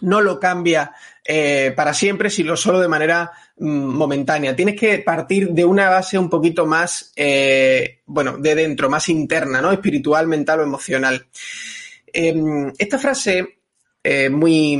no 0.00 0.20
lo 0.20 0.38
cambia 0.38 0.92
eh, 1.24 1.72
para 1.76 1.94
siempre, 1.94 2.30
sino 2.30 2.56
solo 2.56 2.80
de 2.80 2.88
manera 2.88 3.30
mm, 3.58 3.68
momentánea. 3.68 4.56
Tienes 4.56 4.78
que 4.78 4.98
partir 4.98 5.50
de 5.50 5.64
una 5.64 5.88
base 5.88 6.18
un 6.18 6.28
poquito 6.28 6.66
más, 6.66 7.12
eh, 7.16 8.00
bueno, 8.06 8.38
de 8.38 8.54
dentro, 8.54 8.90
más 8.90 9.08
interna, 9.08 9.60
¿no? 9.60 9.72
Espiritual, 9.72 10.26
mental 10.26 10.60
o 10.60 10.64
emocional. 10.64 11.26
Em, 12.12 12.72
esta 12.76 12.98
frase, 12.98 13.58
eh, 14.02 14.28
muy. 14.28 14.74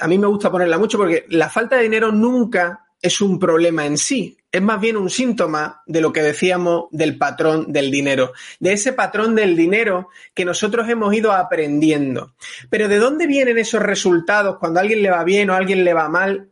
a 0.00 0.06
mí 0.06 0.18
me 0.18 0.26
gusta 0.26 0.50
ponerla 0.50 0.78
mucho 0.78 0.96
porque 0.96 1.26
la 1.28 1.50
falta 1.50 1.76
de 1.76 1.82
dinero 1.82 2.12
nunca 2.12 2.86
es 3.00 3.20
un 3.20 3.38
problema 3.38 3.84
en 3.84 3.98
sí, 3.98 4.36
es 4.52 4.60
más 4.60 4.80
bien 4.80 4.98
un 4.98 5.08
síntoma 5.08 5.82
de 5.86 6.02
lo 6.02 6.12
que 6.12 6.22
decíamos 6.22 6.84
del 6.90 7.16
patrón 7.16 7.72
del 7.72 7.90
dinero, 7.90 8.34
de 8.60 8.74
ese 8.74 8.92
patrón 8.92 9.34
del 9.34 9.56
dinero 9.56 10.10
que 10.34 10.44
nosotros 10.44 10.88
hemos 10.90 11.14
ido 11.14 11.32
aprendiendo. 11.32 12.34
Pero 12.68 12.86
¿de 12.86 12.98
dónde 12.98 13.26
vienen 13.26 13.56
esos 13.56 13.80
resultados 13.80 14.58
cuando 14.58 14.78
a 14.78 14.82
alguien 14.82 15.02
le 15.02 15.10
va 15.10 15.24
bien 15.24 15.48
o 15.48 15.54
a 15.54 15.56
alguien 15.56 15.84
le 15.84 15.94
va 15.94 16.10
mal? 16.10 16.50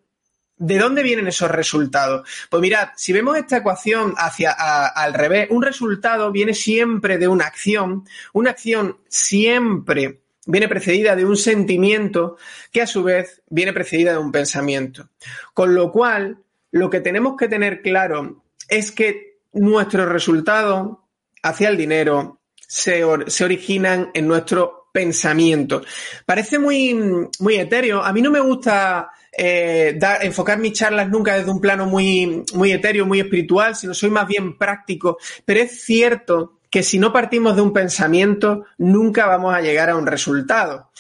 ¿De 0.57 0.79
dónde 0.79 1.03
vienen 1.03 1.29
esos 1.29 1.51
resultados? 1.51 2.27
Pues 2.49 2.61
mirad, 2.63 2.89
si 2.97 3.13
vemos 3.13 3.37
esta 3.37 3.59
ecuación 3.59 4.15
hacia 4.17 4.53
al 4.53 5.15
revés, 5.15 5.49
un 5.51 5.63
resultado 5.63 6.33
viene 6.33 6.55
siempre 6.55 7.19
de 7.19 7.29
una 7.29 7.47
acción, 7.47 8.05
una 8.33 8.51
acción 8.51 8.99
siempre 9.09 10.21
viene 10.47 10.69
precedida 10.69 11.17
de 11.17 11.25
un 11.25 11.37
sentimiento 11.37 12.37
que 12.73 12.83
a 12.83 12.87
su 12.87 13.03
vez 13.03 13.43
viene 13.49 13.73
precedida 13.73 14.13
de 14.13 14.19
un 14.19 14.33
pensamiento. 14.33 15.11
Con 15.55 15.75
lo 15.75 15.93
cual, 15.93 16.39
lo 16.73 16.91
que 16.91 17.01
tenemos 17.01 17.37
que 17.37 17.49
tener 17.49 17.83
claro 17.83 18.43
es 18.69 18.93
que 18.93 19.41
nuestros 19.53 20.09
resultados 20.09 20.99
hacia 21.43 21.69
el 21.69 21.77
dinero 21.77 22.41
se, 22.57 23.03
se 23.27 23.45
originan 23.45 24.11
en 24.15 24.29
nuestro 24.29 24.81
pensamientos. 24.93 25.87
Parece 26.27 26.59
muy, 26.59 26.95
muy 27.39 27.57
etéreo. 27.57 28.03
A 28.03 28.13
mí 28.13 28.23
no 28.23 28.31
me 28.31 28.41
gusta 28.41 29.11
eh, 29.37 29.99
enfocar 30.23 30.59
mis 30.59 30.73
charlas 30.73 31.09
nunca 31.09 31.37
desde 31.37 31.51
un 31.51 31.61
plano 31.61 31.87
muy, 31.87 32.45
muy 32.55 32.73
etéreo, 32.73 33.07
muy 33.07 33.21
espiritual, 33.21 33.77
sino 33.77 33.95
soy 33.95 34.11
más 34.11 34.27
bien 34.27 34.57
práctico. 34.59 35.19
Pero 35.45 35.61
es 35.61 35.83
cierto 35.83 36.59
que 36.71 36.83
si 36.83 36.99
no 36.99 37.13
partimos 37.13 37.57
de 37.57 37.63
un 37.63 37.73
pensamiento, 37.73 38.65
nunca 38.79 39.27
vamos 39.27 39.55
a 39.55 39.61
llegar 39.61 39.91
a 39.91 39.97
un 39.97 40.07
resultado. 40.07 40.91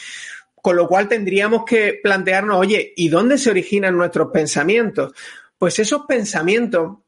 Con 0.55 0.77
lo 0.77 0.89
cual 0.89 1.09
tendríamos 1.09 1.65
que 1.65 2.01
plantearnos, 2.03 2.59
oye, 2.59 2.93
¿y 2.97 3.09
dónde 3.09 3.39
se 3.39 3.51
originan 3.51 3.97
nuestros 3.97 4.31
pensamientos? 4.31 5.13
Pues 5.61 5.79
esos 5.79 6.07
pensamientos 6.07 7.01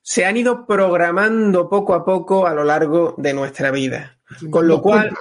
se 0.00 0.24
han 0.24 0.38
ido 0.38 0.64
programando 0.64 1.68
poco 1.68 1.92
a 1.92 2.02
poco 2.02 2.46
a 2.46 2.54
lo 2.54 2.64
largo 2.64 3.14
de 3.18 3.34
nuestra 3.34 3.70
vida. 3.70 4.18
Con 4.48 4.66
lo 4.66 4.80
cual, 4.80 5.12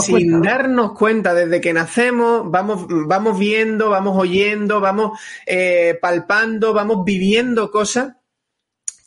sin, 0.00 0.42
darnos, 0.42 0.94
cuenta, 0.94 1.32
desde 1.34 1.60
que 1.60 1.72
nacemos, 1.72 2.50
vamos, 2.50 2.86
vamos 2.88 3.38
viendo, 3.38 3.90
vamos 3.90 4.18
oyendo, 4.18 4.80
vamos 4.80 5.20
eh, 5.46 5.96
palpando, 6.02 6.74
vamos 6.74 7.04
viviendo 7.04 7.70
cosas 7.70 8.16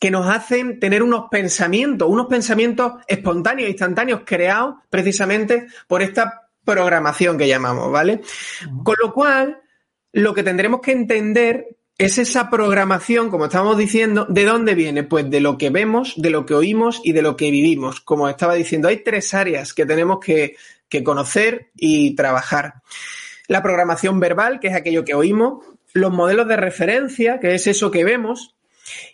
que 0.00 0.10
nos 0.10 0.26
hacen 0.26 0.80
tener 0.80 1.02
unos 1.02 1.28
pensamientos, 1.30 2.08
unos 2.08 2.26
pensamientos 2.26 2.94
espontáneos, 3.06 3.68
instantáneos, 3.68 4.22
creados 4.24 4.76
precisamente 4.88 5.66
por 5.86 6.00
esta 6.00 6.48
programación 6.64 7.36
que 7.36 7.48
llamamos, 7.48 7.92
¿vale? 7.92 8.22
Con 8.82 8.96
lo 8.98 9.12
cual, 9.12 9.60
lo 10.10 10.32
que 10.32 10.42
tendremos 10.42 10.80
que 10.80 10.92
entender 10.92 11.77
es 11.98 12.16
esa 12.18 12.48
programación, 12.48 13.28
como 13.28 13.46
estábamos 13.46 13.76
diciendo, 13.76 14.24
¿de 14.28 14.44
dónde 14.44 14.76
viene? 14.76 15.02
Pues 15.02 15.28
de 15.28 15.40
lo 15.40 15.58
que 15.58 15.70
vemos, 15.70 16.14
de 16.16 16.30
lo 16.30 16.46
que 16.46 16.54
oímos 16.54 17.00
y 17.02 17.12
de 17.12 17.22
lo 17.22 17.36
que 17.36 17.50
vivimos. 17.50 18.00
Como 18.00 18.28
estaba 18.28 18.54
diciendo, 18.54 18.86
hay 18.86 18.98
tres 19.02 19.34
áreas 19.34 19.74
que 19.74 19.84
tenemos 19.84 20.20
que, 20.20 20.54
que 20.88 21.02
conocer 21.02 21.70
y 21.74 22.14
trabajar. 22.14 22.74
La 23.48 23.64
programación 23.64 24.20
verbal, 24.20 24.60
que 24.60 24.68
es 24.68 24.74
aquello 24.74 25.04
que 25.04 25.14
oímos, 25.14 25.64
los 25.92 26.12
modelos 26.12 26.46
de 26.46 26.56
referencia, 26.56 27.40
que 27.40 27.54
es 27.54 27.66
eso 27.66 27.90
que 27.90 28.04
vemos, 28.04 28.54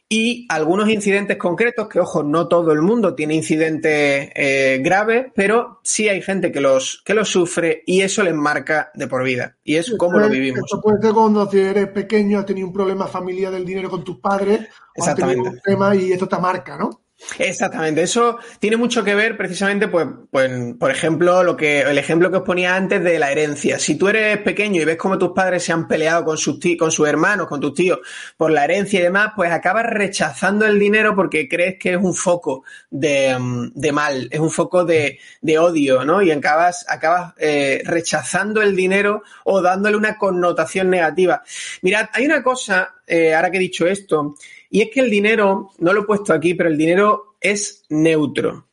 y 0.08 0.46
algunos 0.48 0.88
incidentes 0.88 1.36
concretos, 1.36 1.88
que 1.88 1.98
ojo, 1.98 2.22
no 2.22 2.46
todo 2.46 2.72
el 2.72 2.82
mundo 2.82 3.14
tiene 3.14 3.34
incidentes 3.34 4.30
eh, 4.34 4.80
graves, 4.82 5.26
pero 5.34 5.80
sí 5.82 6.08
hay 6.08 6.22
gente 6.22 6.52
que 6.52 6.60
los, 6.60 7.02
que 7.04 7.14
los 7.14 7.28
sufre 7.28 7.82
y 7.86 8.02
eso 8.02 8.22
les 8.22 8.34
marca 8.34 8.90
de 8.94 9.08
por 9.08 9.24
vida. 9.24 9.56
Y 9.64 9.76
es 9.76 9.94
como 9.96 10.18
lo 10.18 10.28
vivimos. 10.28 10.60
Esto 10.60 10.80
puede 10.80 11.00
ser 11.00 11.12
cuando 11.12 11.50
eres 11.52 11.88
pequeño, 11.88 12.38
has 12.38 12.46
tenido 12.46 12.66
un 12.66 12.72
problema 12.72 13.06
familiar 13.06 13.52
del 13.52 13.64
dinero 13.64 13.90
con 13.90 14.04
tus 14.04 14.20
padres, 14.20 14.68
Exactamente. 14.94 15.48
un 15.48 15.60
tema 15.60 15.96
y 15.96 16.12
esto 16.12 16.28
te 16.28 16.38
marca, 16.38 16.76
¿no? 16.76 17.03
Exactamente, 17.38 18.02
eso 18.02 18.38
tiene 18.60 18.76
mucho 18.76 19.02
que 19.02 19.14
ver 19.14 19.36
precisamente, 19.36 19.88
pues, 19.88 20.06
pues, 20.30 20.74
por 20.78 20.90
ejemplo, 20.90 21.42
lo 21.42 21.56
que, 21.56 21.80
el 21.80 21.98
ejemplo 21.98 22.30
que 22.30 22.36
os 22.36 22.42
ponía 22.42 22.76
antes 22.76 23.02
de 23.02 23.18
la 23.18 23.32
herencia. 23.32 23.78
Si 23.78 23.96
tú 23.96 24.08
eres 24.08 24.38
pequeño 24.38 24.80
y 24.80 24.84
ves 24.84 24.96
cómo 24.96 25.18
tus 25.18 25.32
padres 25.32 25.64
se 25.64 25.72
han 25.72 25.88
peleado 25.88 26.24
con 26.24 26.38
sus, 26.38 26.58
con 26.78 26.92
sus 26.92 27.08
hermanos, 27.08 27.48
con 27.48 27.60
tus 27.60 27.74
tíos, 27.74 27.98
por 28.36 28.50
la 28.50 28.64
herencia 28.64 29.00
y 29.00 29.02
demás, 29.02 29.32
pues 29.34 29.50
acabas 29.50 29.86
rechazando 29.86 30.66
el 30.66 30.78
dinero 30.78 31.16
porque 31.16 31.48
crees 31.48 31.76
que 31.78 31.94
es 31.94 31.96
un 31.96 32.14
foco 32.14 32.64
de, 32.90 33.36
de 33.74 33.92
mal, 33.92 34.28
es 34.30 34.40
un 34.40 34.50
foco 34.50 34.84
de, 34.84 35.18
de, 35.40 35.58
odio, 35.58 36.04
¿no? 36.04 36.22
Y 36.22 36.30
acabas, 36.30 36.84
acabas 36.88 37.34
eh, 37.38 37.82
rechazando 37.84 38.62
el 38.62 38.76
dinero 38.76 39.22
o 39.44 39.60
dándole 39.60 39.96
una 39.96 40.16
connotación 40.16 40.90
negativa. 40.90 41.42
Mirad, 41.82 42.08
hay 42.12 42.26
una 42.26 42.42
cosa, 42.42 42.94
eh, 43.06 43.34
ahora 43.34 43.50
que 43.50 43.56
he 43.56 43.60
dicho 43.60 43.86
esto, 43.86 44.34
y 44.74 44.82
es 44.82 44.90
que 44.90 44.98
el 44.98 45.08
dinero, 45.08 45.70
no 45.78 45.92
lo 45.92 46.00
he 46.00 46.04
puesto 46.04 46.32
aquí, 46.32 46.54
pero 46.54 46.68
el 46.68 46.76
dinero 46.76 47.36
es 47.40 47.84
neutro. 47.90 48.66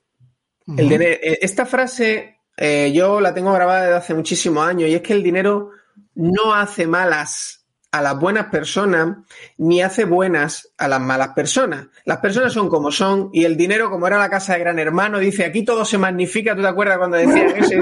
Eh, 0.75 1.37
esta 1.43 1.67
frase 1.67 2.39
eh, 2.57 2.91
yo 2.91 3.21
la 3.21 3.35
tengo 3.35 3.53
grabada 3.53 3.83
desde 3.83 3.97
hace 3.97 4.13
muchísimos 4.15 4.67
años 4.67 4.89
y 4.89 4.95
es 4.95 5.01
que 5.03 5.13
el 5.13 5.21
dinero 5.21 5.69
no 6.15 6.55
hace 6.55 6.87
malas 6.87 7.67
a 7.91 8.01
las 8.01 8.19
buenas 8.19 8.47
personas 8.47 9.17
ni 9.59 9.83
hace 9.83 10.05
buenas 10.05 10.73
a 10.75 10.87
las 10.87 10.99
malas 10.99 11.35
personas. 11.35 11.85
Las 12.05 12.17
personas 12.17 12.51
son 12.51 12.67
como 12.67 12.91
son 12.91 13.29
y 13.31 13.45
el 13.45 13.55
dinero, 13.55 13.91
como 13.91 14.07
era 14.07 14.17
la 14.17 14.31
casa 14.31 14.53
de 14.53 14.59
Gran 14.61 14.79
Hermano, 14.79 15.19
dice 15.19 15.45
aquí 15.45 15.63
todo 15.63 15.85
se 15.85 15.99
magnifica. 15.99 16.55
¿Tú 16.55 16.63
te 16.63 16.67
acuerdas 16.67 16.97
cuando 16.97 17.17
decían 17.17 17.49
eso? 17.57 17.75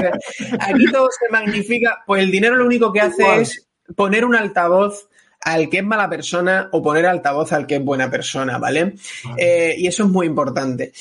aquí 0.59 0.91
todo 0.91 1.07
se 1.09 1.31
magnifica. 1.31 2.03
Pues 2.05 2.21
el 2.21 2.31
dinero 2.31 2.57
lo 2.57 2.65
único 2.65 2.91
que 2.91 2.99
hace 2.99 3.39
es 3.39 3.69
poner 3.95 4.25
un 4.25 4.35
altavoz 4.35 5.07
al 5.41 5.69
que 5.69 5.77
es 5.79 5.83
mala 5.83 6.09
persona 6.09 6.69
o 6.71 6.81
poner 6.81 7.05
altavoz 7.05 7.53
al 7.53 7.65
que 7.65 7.75
es 7.77 7.83
buena 7.83 8.09
persona, 8.09 8.57
¿vale? 8.57 8.95
Eh, 9.37 9.75
y 9.77 9.87
eso 9.87 10.03
es 10.03 10.09
muy 10.09 10.27
importante. 10.27 10.91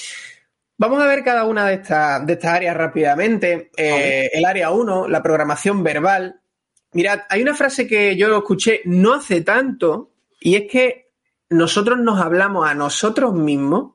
Vamos 0.77 1.03
a 1.03 1.07
ver 1.07 1.25
cada 1.25 1.45
una 1.45 1.67
de 1.67 1.75
estas, 1.75 2.25
de 2.25 2.35
estas 2.35 2.55
áreas 2.55 2.77
rápidamente. 2.77 3.71
Eh, 3.77 4.31
el 4.33 4.45
área 4.45 4.71
1, 4.71 5.09
la 5.09 5.23
programación 5.23 5.83
verbal. 5.83 6.41
Mirad, 6.93 7.21
hay 7.29 7.43
una 7.43 7.55
frase 7.55 7.87
que 7.87 8.17
yo 8.17 8.37
escuché 8.37 8.83
no 8.85 9.15
hace 9.15 9.41
tanto 9.41 10.13
y 10.41 10.55
es 10.55 10.71
que 10.71 11.11
nosotros 11.51 11.99
nos 11.99 12.21
hablamos 12.21 12.69
a 12.69 12.75
nosotros 12.75 13.35
mismos 13.35 13.95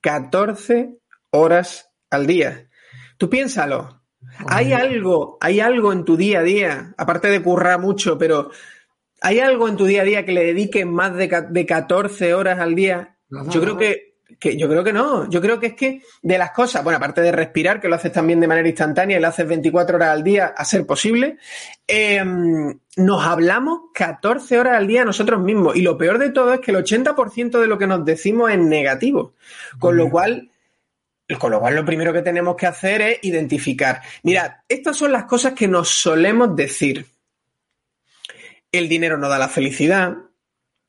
14 0.00 0.98
horas 1.30 1.92
al 2.08 2.26
día. 2.26 2.68
Tú 3.18 3.28
piénsalo. 3.28 4.00
Hay 4.46 4.72
algo, 4.72 5.38
hay 5.40 5.60
algo 5.60 5.92
en 5.92 6.04
tu 6.04 6.16
día 6.16 6.40
a 6.40 6.42
día, 6.42 6.94
aparte 6.96 7.28
de 7.28 7.42
currar 7.42 7.78
mucho, 7.80 8.16
pero 8.16 8.50
¿Hay 9.20 9.40
algo 9.40 9.68
en 9.68 9.76
tu 9.76 9.84
día 9.84 10.02
a 10.02 10.04
día 10.04 10.24
que 10.24 10.32
le 10.32 10.44
dediques 10.44 10.86
más 10.86 11.14
de, 11.14 11.46
de 11.50 11.66
14 11.66 12.34
horas 12.34 12.58
al 12.58 12.74
día? 12.74 13.16
yo 13.30 13.60
creo 13.60 13.76
que, 13.76 14.14
yo 14.56 14.68
creo 14.68 14.82
que 14.82 14.92
no. 14.92 15.28
Yo 15.28 15.40
creo 15.40 15.60
que 15.60 15.68
es 15.68 15.74
que 15.74 16.02
de 16.22 16.38
las 16.38 16.50
cosas, 16.52 16.82
bueno, 16.82 16.96
aparte 16.96 17.20
de 17.20 17.32
respirar, 17.32 17.80
que 17.80 17.88
lo 17.88 17.96
haces 17.96 18.12
también 18.12 18.40
de 18.40 18.48
manera 18.48 18.68
instantánea 18.68 19.18
y 19.18 19.20
lo 19.20 19.28
haces 19.28 19.46
24 19.46 19.96
horas 19.96 20.10
al 20.10 20.24
día 20.24 20.46
a 20.56 20.64
ser 20.64 20.86
posible, 20.86 21.38
em, 21.86 22.78
nos 22.96 23.24
hablamos 23.24 23.80
14 23.94 24.58
horas 24.58 24.76
al 24.76 24.86
día 24.86 25.04
nosotros 25.04 25.40
mismos. 25.40 25.76
Y 25.76 25.82
lo 25.82 25.96
peor 25.98 26.18
de 26.18 26.30
todo 26.30 26.54
es 26.54 26.60
que 26.60 26.70
el 26.70 26.78
80% 26.78 27.60
de 27.60 27.66
lo 27.66 27.78
que 27.78 27.86
nos 27.86 28.04
decimos 28.04 28.50
es 28.50 28.58
negativo. 28.58 29.34
Con 29.78 29.96
lo 29.96 30.10
cual, 30.10 30.50
con 31.38 31.50
lo 31.50 31.60
cual, 31.60 31.74
lo 31.74 31.84
primero 31.84 32.12
que 32.12 32.22
tenemos 32.22 32.56
que 32.56 32.66
hacer 32.66 33.02
es 33.02 33.18
identificar. 33.22 34.00
Mirad, 34.22 34.52
estas 34.68 34.96
son 34.96 35.12
las 35.12 35.24
cosas 35.24 35.52
que 35.52 35.68
nos 35.68 35.88
solemos 35.88 36.56
decir 36.56 37.06
el 38.72 38.88
dinero 38.88 39.18
no 39.18 39.28
da 39.28 39.38
la 39.38 39.48
felicidad, 39.48 40.16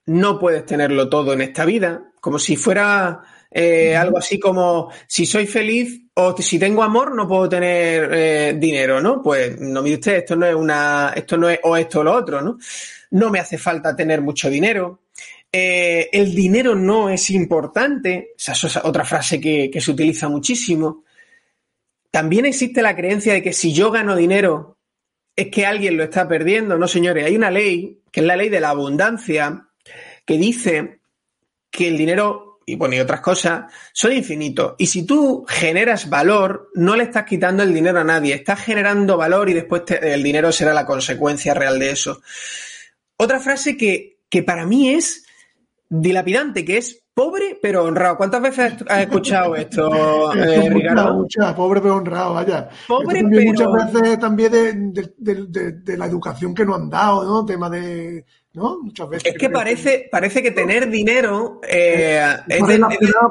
no 0.05 0.39
puedes 0.39 0.65
tenerlo 0.65 1.09
todo 1.09 1.33
en 1.33 1.41
esta 1.41 1.65
vida, 1.65 2.11
como 2.19 2.39
si 2.39 2.55
fuera 2.55 3.23
eh, 3.49 3.95
algo 3.95 4.17
así 4.17 4.39
como 4.39 4.91
si 5.07 5.25
soy 5.25 5.45
feliz 5.45 6.03
o 6.13 6.35
si 6.37 6.57
tengo 6.57 6.83
amor 6.83 7.13
no 7.13 7.27
puedo 7.27 7.49
tener 7.49 8.09
eh, 8.13 8.55
dinero, 8.57 9.01
¿no? 9.01 9.21
Pues 9.21 9.59
no 9.59 9.81
mire 9.81 9.95
usted, 9.95 10.15
esto 10.17 10.35
no 10.35 10.45
es 10.45 10.55
una, 10.55 11.13
esto 11.15 11.37
no 11.37 11.49
es 11.49 11.59
o 11.63 11.75
esto 11.75 11.99
o 11.99 12.03
lo 12.03 12.13
otro, 12.13 12.41
¿no? 12.41 12.57
No 13.11 13.29
me 13.29 13.39
hace 13.39 13.57
falta 13.57 13.95
tener 13.95 14.21
mucho 14.21 14.49
dinero. 14.49 15.01
Eh, 15.51 16.09
el 16.13 16.33
dinero 16.33 16.75
no 16.75 17.09
es 17.09 17.29
importante, 17.29 18.33
esa 18.37 18.53
es 18.53 18.77
otra 18.77 19.03
frase 19.03 19.41
que, 19.41 19.69
que 19.69 19.81
se 19.81 19.91
utiliza 19.91 20.29
muchísimo. 20.29 21.03
También 22.09 22.45
existe 22.45 22.81
la 22.81 22.95
creencia 22.95 23.33
de 23.33 23.43
que 23.43 23.51
si 23.51 23.73
yo 23.73 23.91
gano 23.91 24.15
dinero, 24.15 24.77
es 25.35 25.47
que 25.47 25.65
alguien 25.65 25.97
lo 25.97 26.03
está 26.03 26.27
perdiendo. 26.27 26.77
No, 26.77 26.87
señores, 26.87 27.25
hay 27.25 27.35
una 27.35 27.51
ley, 27.51 28.01
que 28.11 28.19
es 28.21 28.25
la 28.25 28.35
ley 28.35 28.49
de 28.49 28.59
la 28.59 28.69
abundancia, 28.69 29.67
que 30.25 30.37
dice 30.37 30.99
que 31.69 31.87
el 31.87 31.97
dinero, 31.97 32.59
y 32.65 32.75
bueno, 32.75 32.95
y 32.95 32.99
otras 32.99 33.21
cosas, 33.21 33.71
son 33.93 34.13
infinitos. 34.13 34.75
Y 34.77 34.87
si 34.87 35.05
tú 35.05 35.45
generas 35.47 36.09
valor, 36.09 36.69
no 36.75 36.95
le 36.95 37.03
estás 37.03 37.25
quitando 37.25 37.63
el 37.63 37.73
dinero 37.73 37.99
a 37.99 38.03
nadie, 38.03 38.33
estás 38.33 38.59
generando 38.61 39.17
valor 39.17 39.49
y 39.49 39.53
después 39.53 39.83
el 40.01 40.21
dinero 40.21 40.51
será 40.51 40.73
la 40.73 40.85
consecuencia 40.85 41.53
real 41.53 41.79
de 41.79 41.91
eso. 41.91 42.21
Otra 43.17 43.39
frase 43.39 43.77
que, 43.77 44.19
que 44.29 44.43
para 44.43 44.65
mí 44.65 44.89
es 44.89 45.25
dilapidante, 45.91 46.63
que 46.63 46.77
es 46.77 47.01
Pobre 47.13 47.59
pero 47.61 47.83
honrado. 47.83 48.15
¿Cuántas 48.15 48.41
veces 48.41 48.73
has 48.87 49.01
escuchado 49.01 49.55
esto, 49.55 50.33
eh, 50.35 50.69
Ricardo? 50.69 51.13
Muchas, 51.15 51.53
pobre 51.53 51.81
pero 51.81 51.97
honrado, 51.97 52.35
vaya. 52.35 52.69
Pobre 52.87 53.21
pero... 53.29 53.51
Muchas 53.51 53.93
veces 53.93 54.19
también 54.19 54.93
de, 54.93 55.13
de, 55.17 55.73
de, 55.73 55.97
la 55.97 56.05
educación 56.05 56.55
que 56.55 56.65
nos 56.65 56.77
han 56.77 56.89
dado, 56.89 57.25
¿no? 57.25 57.45
Tema 57.45 57.69
de 57.69 58.25
¿no? 58.53 58.79
Muchas 58.81 59.09
veces. 59.09 59.33
Es 59.33 59.39
que 59.39 59.49
parece, 59.49 60.09
parece 60.11 60.43
que 60.43 60.51
tener 60.51 60.89
dinero 60.89 61.61
eh, 61.65 62.21
es, 62.47 62.67
de, 62.67 62.81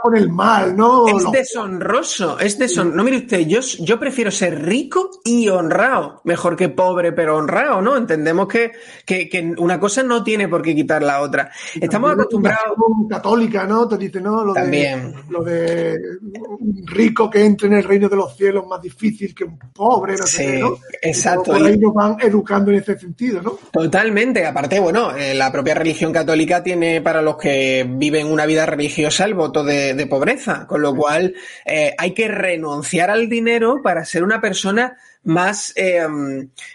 con 0.02 0.16
el 0.16 0.30
mal, 0.30 0.74
¿no? 0.74 1.06
Es 1.08 1.30
deshonroso, 1.30 2.38
es 2.38 2.58
deshonroso. 2.58 2.96
No, 2.96 3.04
mire 3.04 3.18
usted, 3.18 3.40
yo, 3.40 3.60
yo 3.60 4.00
prefiero 4.00 4.30
ser 4.30 4.62
rico 4.64 5.10
y 5.24 5.48
honrado, 5.48 6.22
mejor 6.24 6.56
que 6.56 6.70
pobre 6.70 7.12
pero 7.12 7.36
honrado, 7.36 7.82
¿no? 7.82 7.96
Entendemos 7.98 8.48
que, 8.48 8.72
que, 9.04 9.28
que 9.28 9.54
una 9.58 9.78
cosa 9.78 10.02
no 10.02 10.24
tiene 10.24 10.48
por 10.48 10.62
qué 10.62 10.74
quitar 10.74 11.02
la 11.02 11.20
otra. 11.20 11.50
Estamos 11.78 12.12
acostumbrados. 12.12 12.76
Católica, 13.08 13.66
¿no? 13.66 13.86
Te 13.86 13.98
dice, 13.98 14.20
¿no? 14.20 14.42
Lo 14.42 14.54
También. 14.54 15.12
De, 15.12 15.22
lo 15.28 15.42
de 15.42 15.98
un 16.22 16.86
rico 16.86 17.28
que 17.28 17.44
entre 17.44 17.68
en 17.68 17.74
el 17.74 17.84
reino 17.84 18.08
de 18.08 18.16
los 18.16 18.36
cielos 18.36 18.66
más 18.66 18.80
difícil 18.80 19.34
que 19.34 19.44
un 19.44 19.58
pobre, 19.58 20.16
no 20.16 20.26
sí, 20.26 20.36
sé 20.36 20.58
¿no? 20.60 20.78
Exacto. 21.02 21.52
por 21.52 21.62
ahí 21.62 21.76
nos 21.76 21.92
van 21.92 22.16
educando 22.20 22.70
en 22.70 22.78
ese 22.78 22.98
sentido, 22.98 23.42
¿no? 23.42 23.58
Totalmente. 23.70 24.46
Aparte, 24.46 24.80
bueno, 24.80 25.09
bueno, 25.10 25.24
eh, 25.24 25.34
la 25.34 25.50
propia 25.52 25.74
religión 25.74 26.12
católica 26.12 26.62
tiene 26.62 27.00
para 27.00 27.22
los 27.22 27.36
que 27.36 27.86
viven 27.88 28.26
una 28.26 28.46
vida 28.46 28.66
religiosa 28.66 29.24
el 29.24 29.34
voto 29.34 29.64
de, 29.64 30.06
pobreza, 30.06 30.66
con 30.66 30.82
lo 30.82 30.94
cual 30.94 31.34
eh, 31.64 31.94
hay 31.96 32.12
que 32.12 32.28
renunciar 32.28 33.10
al 33.10 33.28
dinero 33.28 33.80
para 33.82 34.04
ser 34.04 34.24
una 34.24 34.40
persona 34.40 34.96
más, 35.22 35.72
eh, 35.76 36.06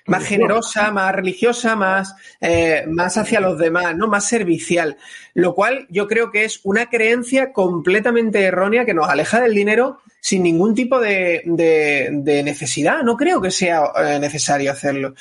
más 0.06 0.26
generosa, 0.26 0.92
más 0.92 1.16
religiosa, 1.16 1.76
más, 1.76 2.16
más 2.88 3.18
hacia 3.18 3.40
los 3.40 3.58
demás, 3.58 3.96
¿no? 3.96 4.08
Más 4.08 4.28
servicial. 4.28 4.98
Lo 5.34 5.56
cual 5.56 5.88
yo 5.90 6.08
creo 6.08 6.32
que 6.32 6.46
es 6.46 6.60
una 6.64 6.88
creencia 6.88 7.52
completamente 7.52 8.44
errónea 8.44 8.86
que 8.86 8.94
nos 8.94 9.10
aleja 9.10 9.42
del 9.42 9.56
dinero 9.56 10.00
sin 10.22 10.44
ningún 10.44 10.76
tipo 10.76 11.00
de, 11.00 11.42
de 11.46 12.44
necesidad. 12.44 13.02
No 13.04 13.18
creo 13.18 13.42
que 13.42 13.52
sea 13.52 13.82
necesario 14.20 14.72
hacerlo. 14.72 15.16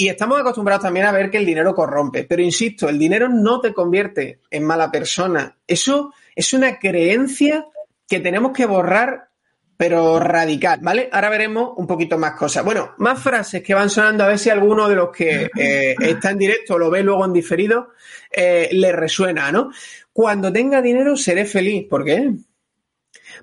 Y 0.00 0.08
estamos 0.08 0.40
acostumbrados 0.40 0.84
también 0.84 1.04
a 1.04 1.12
ver 1.12 1.30
que 1.30 1.36
el 1.36 1.44
dinero 1.44 1.74
corrompe. 1.74 2.24
Pero 2.24 2.40
insisto, 2.40 2.88
el 2.88 2.98
dinero 2.98 3.28
no 3.28 3.60
te 3.60 3.74
convierte 3.74 4.40
en 4.50 4.64
mala 4.64 4.90
persona. 4.90 5.58
Eso 5.66 6.14
es 6.34 6.54
una 6.54 6.78
creencia 6.78 7.66
que 8.08 8.18
tenemos 8.20 8.52
que 8.52 8.64
borrar, 8.64 9.28
pero 9.76 10.18
radical, 10.18 10.78
¿vale? 10.80 11.10
Ahora 11.12 11.28
veremos 11.28 11.74
un 11.76 11.86
poquito 11.86 12.16
más 12.16 12.32
cosas. 12.32 12.64
Bueno, 12.64 12.94
más 12.96 13.22
frases 13.22 13.62
que 13.62 13.74
van 13.74 13.90
sonando, 13.90 14.24
a 14.24 14.28
ver 14.28 14.38
si 14.38 14.48
alguno 14.48 14.88
de 14.88 14.96
los 14.96 15.10
que 15.10 15.50
eh, 15.54 15.94
está 16.00 16.30
en 16.30 16.38
directo 16.38 16.78
lo 16.78 16.88
ve 16.88 17.02
luego 17.02 17.26
en 17.26 17.34
diferido 17.34 17.88
eh, 18.32 18.70
le 18.72 18.92
resuena, 18.92 19.52
¿no? 19.52 19.70
Cuando 20.14 20.50
tenga 20.50 20.80
dinero 20.80 21.14
seré 21.14 21.44
feliz. 21.44 21.86
¿Por 21.90 22.06
qué? 22.06 22.32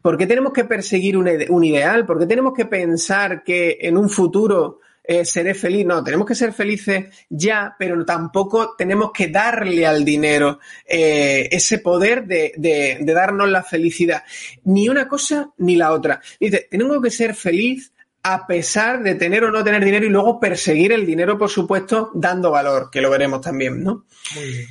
¿Por 0.02 0.18
qué 0.18 0.26
tenemos 0.26 0.54
que 0.54 0.66
perseguir 0.66 1.18
un, 1.18 1.30
un 1.50 1.64
ideal? 1.64 2.08
¿Por 2.08 2.18
qué 2.18 2.26
tenemos 2.26 2.54
que 2.56 2.66
pensar 2.66 3.44
que 3.44 3.78
en 3.80 3.96
un 3.96 4.10
futuro 4.10 4.80
eh, 5.08 5.24
seré 5.24 5.54
feliz. 5.54 5.86
No, 5.86 6.04
tenemos 6.04 6.28
que 6.28 6.36
ser 6.36 6.52
felices 6.52 7.06
ya, 7.30 7.76
pero 7.80 8.04
tampoco 8.06 8.76
tenemos 8.78 9.12
que 9.14 9.30
darle 9.30 9.88
al 9.88 10.04
dinero 10.04 10.60
eh, 10.86 11.48
ese 11.50 11.80
poder 11.80 12.26
de, 12.26 12.54
de, 12.58 13.14
darnos 13.14 13.50
la 13.50 13.64
felicidad. 13.64 14.24
Ni 14.66 14.90
una 14.90 15.08
cosa 15.08 15.52
ni 15.60 15.78
la 15.78 15.94
otra. 15.94 16.22
Dice, 16.40 16.68
tengo 16.70 17.02
que 17.02 17.10
ser 17.10 17.34
feliz 17.36 17.94
a 18.24 18.46
pesar 18.46 19.02
de 19.02 19.16
tener 19.16 19.46
o 19.46 19.52
no 19.52 19.64
tener 19.64 19.86
dinero 19.86 20.06
y 20.06 20.10
luego 20.10 20.40
perseguir 20.40 20.92
el 20.92 21.06
dinero, 21.06 21.38
por 21.38 21.50
supuesto, 21.50 22.12
dando 22.14 22.52
valor, 22.52 22.90
que 22.92 23.00
lo 23.00 23.10
veremos 23.10 23.40
también, 23.40 23.82
¿no? 23.82 24.06
Muy 24.36 24.46
bien. 24.46 24.68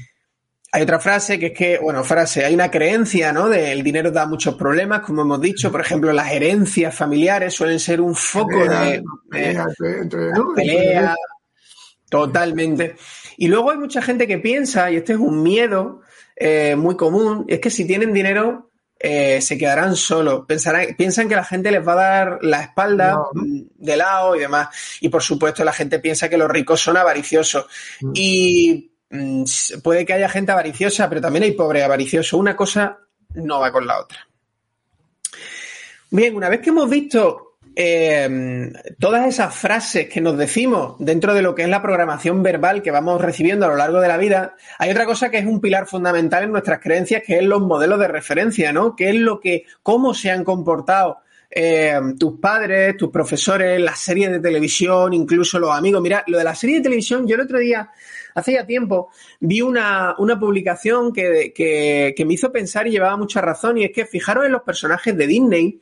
Hay 0.77 0.83
otra 0.83 1.01
frase 1.01 1.39
que 1.39 1.47
es 1.47 1.53
que, 1.55 1.79
bueno, 1.79 2.05
frase, 2.05 2.45
hay 2.45 2.53
una 2.53 2.71
creencia, 2.71 3.33
¿no? 3.33 3.49
De 3.49 3.73
el 3.73 3.83
dinero 3.83 4.11
da 4.11 4.27
muchos 4.27 4.57
problemas, 4.57 5.01
como 5.01 5.23
hemos 5.23 5.41
dicho, 5.41 5.73
por 5.73 5.81
ejemplo, 5.81 6.13
las 6.13 6.31
herencias 6.31 6.95
familiares 6.95 7.55
suelen 7.55 7.81
ser 7.81 7.99
un 7.99 8.15
foco 8.15 8.59
de, 8.69 9.03
pelea, 9.31 11.15
totalmente. 12.11 12.95
Y 13.39 13.49
luego 13.49 13.71
hay 13.71 13.79
mucha 13.79 14.03
gente 14.03 14.27
que 14.27 14.37
piensa, 14.37 14.91
y 14.91 14.97
este 14.97 15.15
es 15.15 15.19
un 15.19 15.43
miedo 15.43 16.03
eh, 16.37 16.77
muy 16.77 16.95
común, 16.95 17.47
es 17.49 17.59
que 17.59 17.71
si 17.71 17.87
tienen 17.87 18.13
dinero 18.13 18.71
eh, 18.99 19.41
se 19.41 19.57
quedarán 19.57 19.97
solos. 19.97 20.45
Pensarán, 20.47 20.95
piensan 20.95 21.27
que 21.27 21.37
la 21.37 21.45
gente 21.45 21.71
les 21.71 21.89
va 21.89 21.93
a 21.95 21.97
dar 21.97 22.39
la 22.43 22.61
espalda 22.61 23.19
de 23.33 23.97
lado 23.97 24.37
y 24.37 24.41
demás. 24.41 24.69
Y 25.01 25.09
por 25.09 25.23
supuesto 25.23 25.65
la 25.65 25.73
gente 25.73 26.01
piensa 26.01 26.29
que 26.29 26.37
los 26.37 26.51
ricos 26.51 26.83
son 26.83 26.99
avariciosos. 26.99 27.65
Mm. 28.03 28.13
Y 28.15 28.91
puede 29.83 30.05
que 30.05 30.13
haya 30.13 30.29
gente 30.29 30.53
avariciosa, 30.53 31.09
pero 31.09 31.21
también 31.21 31.45
hay 31.45 31.53
pobre 31.53 31.83
avaricioso. 31.83 32.39
Una 32.39 32.57
cosa 32.57 32.99
no 33.35 33.61
va 33.61 33.73
con 33.73 33.87
la 33.87 34.01
otra. 34.01 34.19
Bien, 36.11 36.35
una 36.35 36.49
vez 36.49 36.61
que 36.61 36.71
hemos 36.71 36.89
visto 36.89 37.47
eh, 37.79 38.73
todas 38.99 39.27
esas 39.27 39.55
frases 39.55 40.09
que 40.09 40.23
nos 40.23 40.39
decimos 40.39 40.95
dentro 40.99 41.35
de 41.35 41.43
lo 41.43 41.55
que 41.55 41.63
es 41.63 41.69
la 41.69 41.83
programación 41.83 42.43
verbal 42.43 42.81
que 42.81 42.91
vamos 42.91 43.21
recibiendo 43.21 43.67
a 43.67 43.69
lo 43.69 43.77
largo 43.77 44.01
de 44.01 44.09
la 44.09 44.17
vida, 44.17 44.55
hay 44.79 44.91
otra 44.91 45.05
cosa 45.05 45.31
que 45.31 45.39
es 45.39 45.45
un 45.45 45.61
pilar 45.61 45.87
fundamental 45.87 46.45
en 46.45 46.53
nuestras 46.53 46.81
creencias, 46.81 47.23
que 47.27 47.37
es 47.37 47.43
los 47.43 47.61
modelos 47.61 47.99
de 47.99 48.09
referencia, 48.09 48.73
¿no? 48.73 48.97
Que 48.97 49.11
es 49.11 49.17
lo 49.17 49.41
que, 49.41 49.65
cómo 49.83 50.15
se 50.15 50.31
han 50.31 50.43
comportado 50.43 51.19
eh, 51.51 52.01
tus 52.19 52.41
padres, 52.41 52.97
tus 52.97 53.11
profesores, 53.11 53.81
las 53.81 53.99
series 53.99 54.31
de 54.31 54.41
televisión, 54.41 55.13
incluso 55.13 55.59
los 55.59 55.71
amigos. 55.71 56.01
Mira, 56.01 56.25
lo 56.29 56.39
de 56.39 56.45
la 56.45 56.55
serie 56.55 56.77
de 56.77 56.83
televisión, 56.83 57.27
yo 57.27 57.35
el 57.35 57.43
otro 57.43 57.59
día 57.59 57.91
Hace 58.37 58.53
ya 58.53 58.67
tiempo 58.67 59.09
vi 59.41 59.63
una, 59.63 60.15
publicación 60.39 61.11
que, 61.11 62.15
me 62.19 62.35
hizo 62.35 62.53
pensar 62.53 62.87
y 62.87 62.91
llevaba 62.91 63.17
mucha 63.17 63.41
razón, 63.41 63.79
y 63.79 63.85
es 63.85 63.93
que 63.93 64.05
fijaros 64.05 64.45
en 64.45 64.53
los 64.53 64.61
personajes 64.61 65.17
de 65.17 65.27
Disney, 65.27 65.81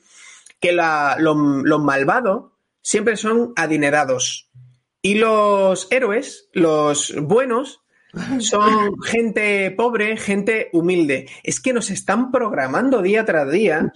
que 0.61 0.71
los, 0.71 1.83
malvados 1.83 2.53
siempre 2.81 3.17
son 3.17 3.53
adinerados. 3.57 4.53
Y 5.03 5.17
los 5.17 5.89
héroes, 5.91 6.49
los 6.53 7.13
buenos, 7.21 7.83
son 8.39 8.95
gente 9.03 9.73
pobre, 9.73 10.17
gente 10.17 10.69
humilde. 10.73 11.29
Es 11.43 11.59
que 11.61 11.73
nos 11.73 11.91
están 11.91 12.31
programando 12.31 13.03
día 13.03 13.25
tras 13.25 13.51
día. 13.51 13.93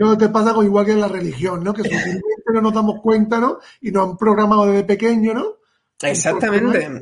¿no? 0.00 0.18
Te 0.18 0.28
pasa 0.30 0.52
con 0.52 0.66
igual 0.66 0.84
que 0.84 0.92
en 0.92 1.00
la 1.00 1.06
religión, 1.06 1.62
¿no? 1.62 1.72
Que 1.72 1.82
sutilmente 1.84 2.24
no 2.52 2.60
nos 2.60 2.74
damos 2.74 3.00
cuenta, 3.00 3.38
¿no? 3.38 3.60
Y 3.80 3.92
nos 3.92 4.10
han 4.10 4.16
programado 4.16 4.66
desde 4.66 4.82
pequeño, 4.82 5.32
¿no? 5.32 5.63
Exactamente. 6.10 7.00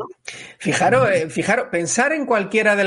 Fijaros, 0.59 1.11
eh, 1.11 1.29
fijaros, 1.29 1.67
pensar 1.71 2.12
en 2.12 2.25
cualquiera 2.25 2.77
de, 2.77 2.85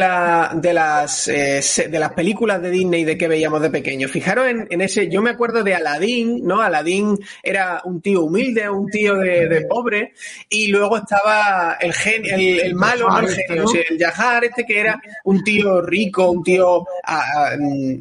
de, 0.61 0.73
las, 0.73 1.27
eh, 1.27 1.61
de 1.89 1.99
las 1.99 2.13
películas 2.13 2.61
de 2.61 2.69
Disney 2.69 3.03
de 3.03 3.17
que 3.17 3.27
veíamos 3.27 3.61
de 3.61 3.69
pequeño. 3.69 4.07
Fijaros 4.07 4.47
en, 4.47 4.81
ese, 4.81 5.09
yo 5.09 5.21
me 5.21 5.31
acuerdo 5.31 5.63
de 5.63 5.75
Aladdin, 5.75 6.45
¿no? 6.45 6.61
Aladdin 6.61 7.17
era 7.43 7.81
un 7.83 8.01
tío 8.01 8.23
humilde, 8.23 8.69
un 8.69 8.87
tío 8.89 9.15
de, 9.15 9.65
pobre, 9.69 10.13
y 10.49 10.67
luego 10.67 10.97
estaba 10.97 11.77
el 11.79 11.93
genio, 11.93 12.35
el, 12.35 12.75
malo, 12.75 13.07
el 13.19 13.29
genio, 13.29 13.65
el 13.89 13.97
Yahar, 13.97 14.45
este 14.45 14.65
que 14.65 14.79
era 14.79 15.01
un 15.25 15.43
tío 15.43 15.81
rico, 15.81 16.31
un 16.31 16.43
tío 16.43 16.85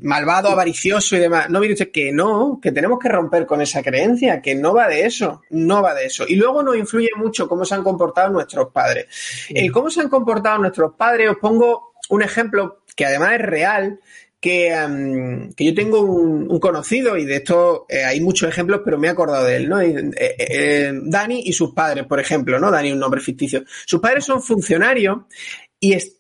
malvado, 0.03 0.51
avaricioso 0.51 1.17
y 1.17 1.21
demás. 1.21 1.51
No 1.51 1.61
mire 1.61 1.75
usted 1.75 1.91
que 1.91 2.13
no, 2.13 2.59
que 2.63 2.73
tenemos 2.73 2.99
que 2.99 3.09
romper 3.09 3.47
con 3.47 3.61
esa 3.61 3.83
creencia, 3.83 4.41
que 4.41 4.55
no 4.55 4.75
va 4.75 4.89
de 4.89 5.07
eso, 5.07 5.43
no 5.51 5.83
va 5.83 5.95
de 5.95 6.07
eso. 6.07 6.25
Y 6.27 6.37
luego 6.37 6.63
nos 6.63 6.77
influye 6.77 7.11
mucho 7.17 7.49
cómo 7.49 7.65
se 7.65 7.75
han 7.75 7.83
comportado 7.83 8.31
nuestros 8.31 8.71
padres. 8.73 9.07
El 9.49 9.71
cómo 9.73 9.91
se 9.91 10.01
han 10.01 10.09
comportado 10.09 10.59
nuestros 10.59 10.95
padres, 10.95 11.31
os 11.31 11.37
pongo 11.39 11.95
un 12.11 12.23
ejemplo 12.23 12.83
que 12.95 13.07
además 13.07 13.35
es 13.35 13.43
real, 13.43 14.01
que, 14.45 14.69
em, 14.71 15.51
yo 15.57 15.75
tengo 15.75 16.03
un, 16.03 16.61
conocido, 16.61 17.17
y 17.17 17.25
de 17.25 17.37
esto 17.37 17.87
eh, 17.89 18.05
hay 18.05 18.21
muchos 18.21 18.47
ejemplos, 18.47 18.83
pero 18.85 18.99
me 18.99 19.07
he 19.07 19.11
acordado 19.11 19.47
de 19.47 19.57
él, 19.57 19.69
¿no? 19.71 19.81
Eh, 19.81 20.13
eh, 20.19 20.93
Dani 21.03 21.45
y 21.47 21.55
sus 21.55 21.73
padres, 21.73 22.05
por 22.05 22.21
ejemplo, 22.21 22.59
¿no? 22.59 22.71
Dani, 22.71 22.93
un 22.93 22.99
nombre 22.99 23.23
ficticio. 23.23 23.65
Sus 23.87 24.01
padres 24.01 24.25
son 24.27 24.43
funcionarios 24.43 25.21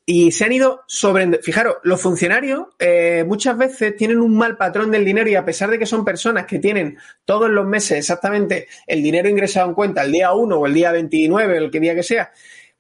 y, 0.07 0.31
se 0.33 0.45
han 0.45 0.53
ido 0.53 0.83
sobre... 0.87 1.39
Fijaros, 1.43 1.77
los 1.85 2.01
funcionarios 2.01 2.65
eh, 2.79 3.25
muchas 3.27 3.57
veces 3.57 3.97
tienen 3.97 4.19
un 4.19 4.37
mal 4.37 4.57
patrón 4.57 4.91
del 4.91 5.05
dinero 5.05 5.29
y 5.31 5.35
a 5.35 5.45
pesar 5.45 5.71
de 5.71 5.79
que 5.79 5.87
son 5.87 6.05
personas 6.05 6.47
que 6.47 6.59
tienen 6.59 6.99
todos 7.25 7.49
los 7.49 7.67
meses 7.67 7.99
exactamente 7.99 8.69
el 8.87 9.03
dinero 9.03 9.29
ingresado 9.29 9.69
en 9.69 9.75
cuenta 9.75 10.03
el 10.03 10.13
día 10.13 10.33
1 10.33 10.57
o 10.57 10.67
el 10.67 10.75
día 10.75 10.93
29 10.93 11.55
o 11.55 11.65
el 11.65 11.71
que 11.71 11.81
día 11.81 11.95
que 11.95 12.03
sea, 12.03 12.31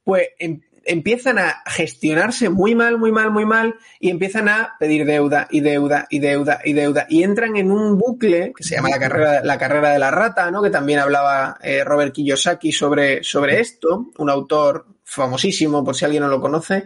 pues 0.02 0.28
em, 0.38 0.60
empiezan 0.84 1.38
a 1.38 1.62
gestionarse 1.66 2.50
muy 2.50 2.74
mal, 2.74 2.98
muy 2.98 3.12
mal, 3.12 3.30
muy 3.30 3.46
mal 3.46 3.76
y 3.98 4.10
empiezan 4.10 4.48
a 4.48 4.74
pedir 4.78 5.06
deuda 5.06 5.48
y 5.50 5.60
deuda 5.60 6.06
y 6.10 6.18
deuda 6.18 6.60
y 6.64 6.72
deuda 6.74 7.06
y 7.08 7.22
entran 7.22 7.56
en 7.56 7.70
un 7.70 7.98
bucle 7.98 8.52
que 8.54 8.64
se 8.64 8.76
llama 8.76 8.90
la 8.90 8.98
carrera, 8.98 9.42
la 9.42 9.58
carrera 9.58 9.90
de 9.90 9.98
la 9.98 10.10
rata, 10.10 10.50
¿no? 10.50 10.62
Que 10.62 10.70
también 10.70 10.98
hablaba 10.98 11.56
eh, 11.62 11.82
Robert 11.84 12.12
Kiyosaki 12.12 12.72
sobre, 12.72 13.22
sobre 13.22 13.60
esto, 13.60 14.10
un 14.18 14.28
autor 14.30 14.93
famosísimo, 15.14 15.84
por 15.84 15.94
si 15.96 16.04
alguien 16.04 16.22
no 16.22 16.28
lo 16.28 16.40
conoce. 16.40 16.84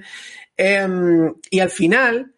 Em, 0.56 1.34
y 1.50 1.60
al 1.60 1.70
final, 1.70 2.34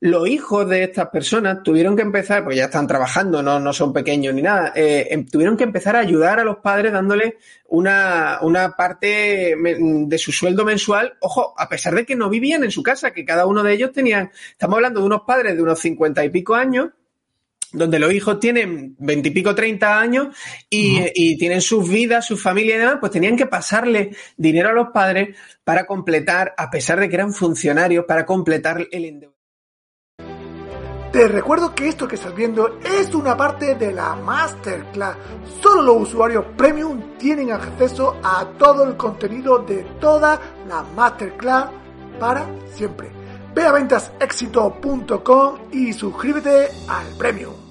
los 0.00 0.28
hijos 0.28 0.68
de 0.68 0.82
estas 0.82 1.08
personas 1.10 1.62
tuvieron 1.62 1.94
que 1.94 2.02
empezar, 2.02 2.42
porque 2.42 2.56
ya 2.56 2.64
están 2.64 2.88
trabajando, 2.88 3.42
no, 3.42 3.60
no 3.60 3.72
son 3.72 3.92
pequeños 3.92 4.34
ni 4.34 4.42
nada, 4.42 4.72
eh, 4.74 5.06
em, 5.10 5.24
tuvieron 5.26 5.56
que 5.56 5.64
empezar 5.64 5.94
a 5.94 6.00
ayudar 6.00 6.40
a 6.40 6.44
los 6.44 6.56
padres 6.58 6.92
dándole 6.92 7.38
una, 7.68 8.38
una 8.42 8.72
parte 8.76 9.54
de 9.56 10.18
su 10.18 10.32
sueldo 10.32 10.64
mensual, 10.64 11.14
ojo, 11.20 11.54
a 11.56 11.68
pesar 11.68 11.94
de 11.94 12.04
que 12.04 12.16
no 12.16 12.28
vivían 12.28 12.64
en 12.64 12.72
su 12.72 12.82
casa, 12.82 13.12
que 13.12 13.24
cada 13.24 13.46
uno 13.46 13.62
de 13.62 13.74
ellos 13.74 13.92
tenían, 13.92 14.30
estamos 14.50 14.76
hablando 14.76 15.00
de 15.00 15.06
unos 15.06 15.22
padres 15.22 15.54
de 15.54 15.62
unos 15.62 15.78
cincuenta 15.78 16.24
y 16.24 16.30
pico 16.30 16.54
años, 16.54 16.88
donde 17.72 17.98
los 17.98 18.12
hijos 18.12 18.38
tienen 18.38 18.94
veintipico, 18.98 19.54
treinta 19.54 19.98
años 19.98 20.36
y, 20.68 21.36
tienen 21.36 21.60
sus 21.60 21.88
vidas, 21.88 22.26
su 22.26 22.36
familia 22.36 22.76
y 22.76 22.78
demás, 22.78 22.96
pues 23.00 23.12
tenían 23.12 23.36
que 23.36 23.46
pasarle 23.46 24.14
dinero 24.36 24.68
a 24.68 24.72
los 24.72 24.88
padres 24.88 25.36
para 25.64 25.86
completar, 25.86 26.54
a 26.56 26.70
pesar 26.70 27.00
de 27.00 27.08
que 27.08 27.14
eran 27.16 27.32
funcionarios, 27.32 28.04
para 28.04 28.26
completar 28.26 28.86
el 28.90 29.04
endeudamiento. 29.04 29.32
Te 31.12 31.28
recuerdo 31.28 31.74
que 31.74 31.88
esto 31.88 32.08
que 32.08 32.14
estás 32.14 32.34
viendo 32.34 32.78
es 32.82 33.14
una 33.14 33.36
parte 33.36 33.74
de 33.74 33.92
la 33.92 34.14
Masterclass. 34.14 35.16
Solo 35.60 35.82
los 35.82 36.08
usuarios 36.08 36.46
premium 36.56 37.18
tienen 37.18 37.50
acceso 37.50 38.16
a 38.22 38.46
todo 38.58 38.84
el 38.84 38.96
contenido 38.96 39.58
de 39.58 39.84
toda 40.00 40.40
la 40.66 40.82
Masterclass 40.96 41.68
para 42.18 42.46
siempre. 42.72 43.10
Ve 43.54 43.62
a 43.62 43.72
ventasexito.com 43.72 45.58
y 45.70 45.92
suscríbete 45.92 46.68
al 46.88 47.06
premium. 47.18 47.61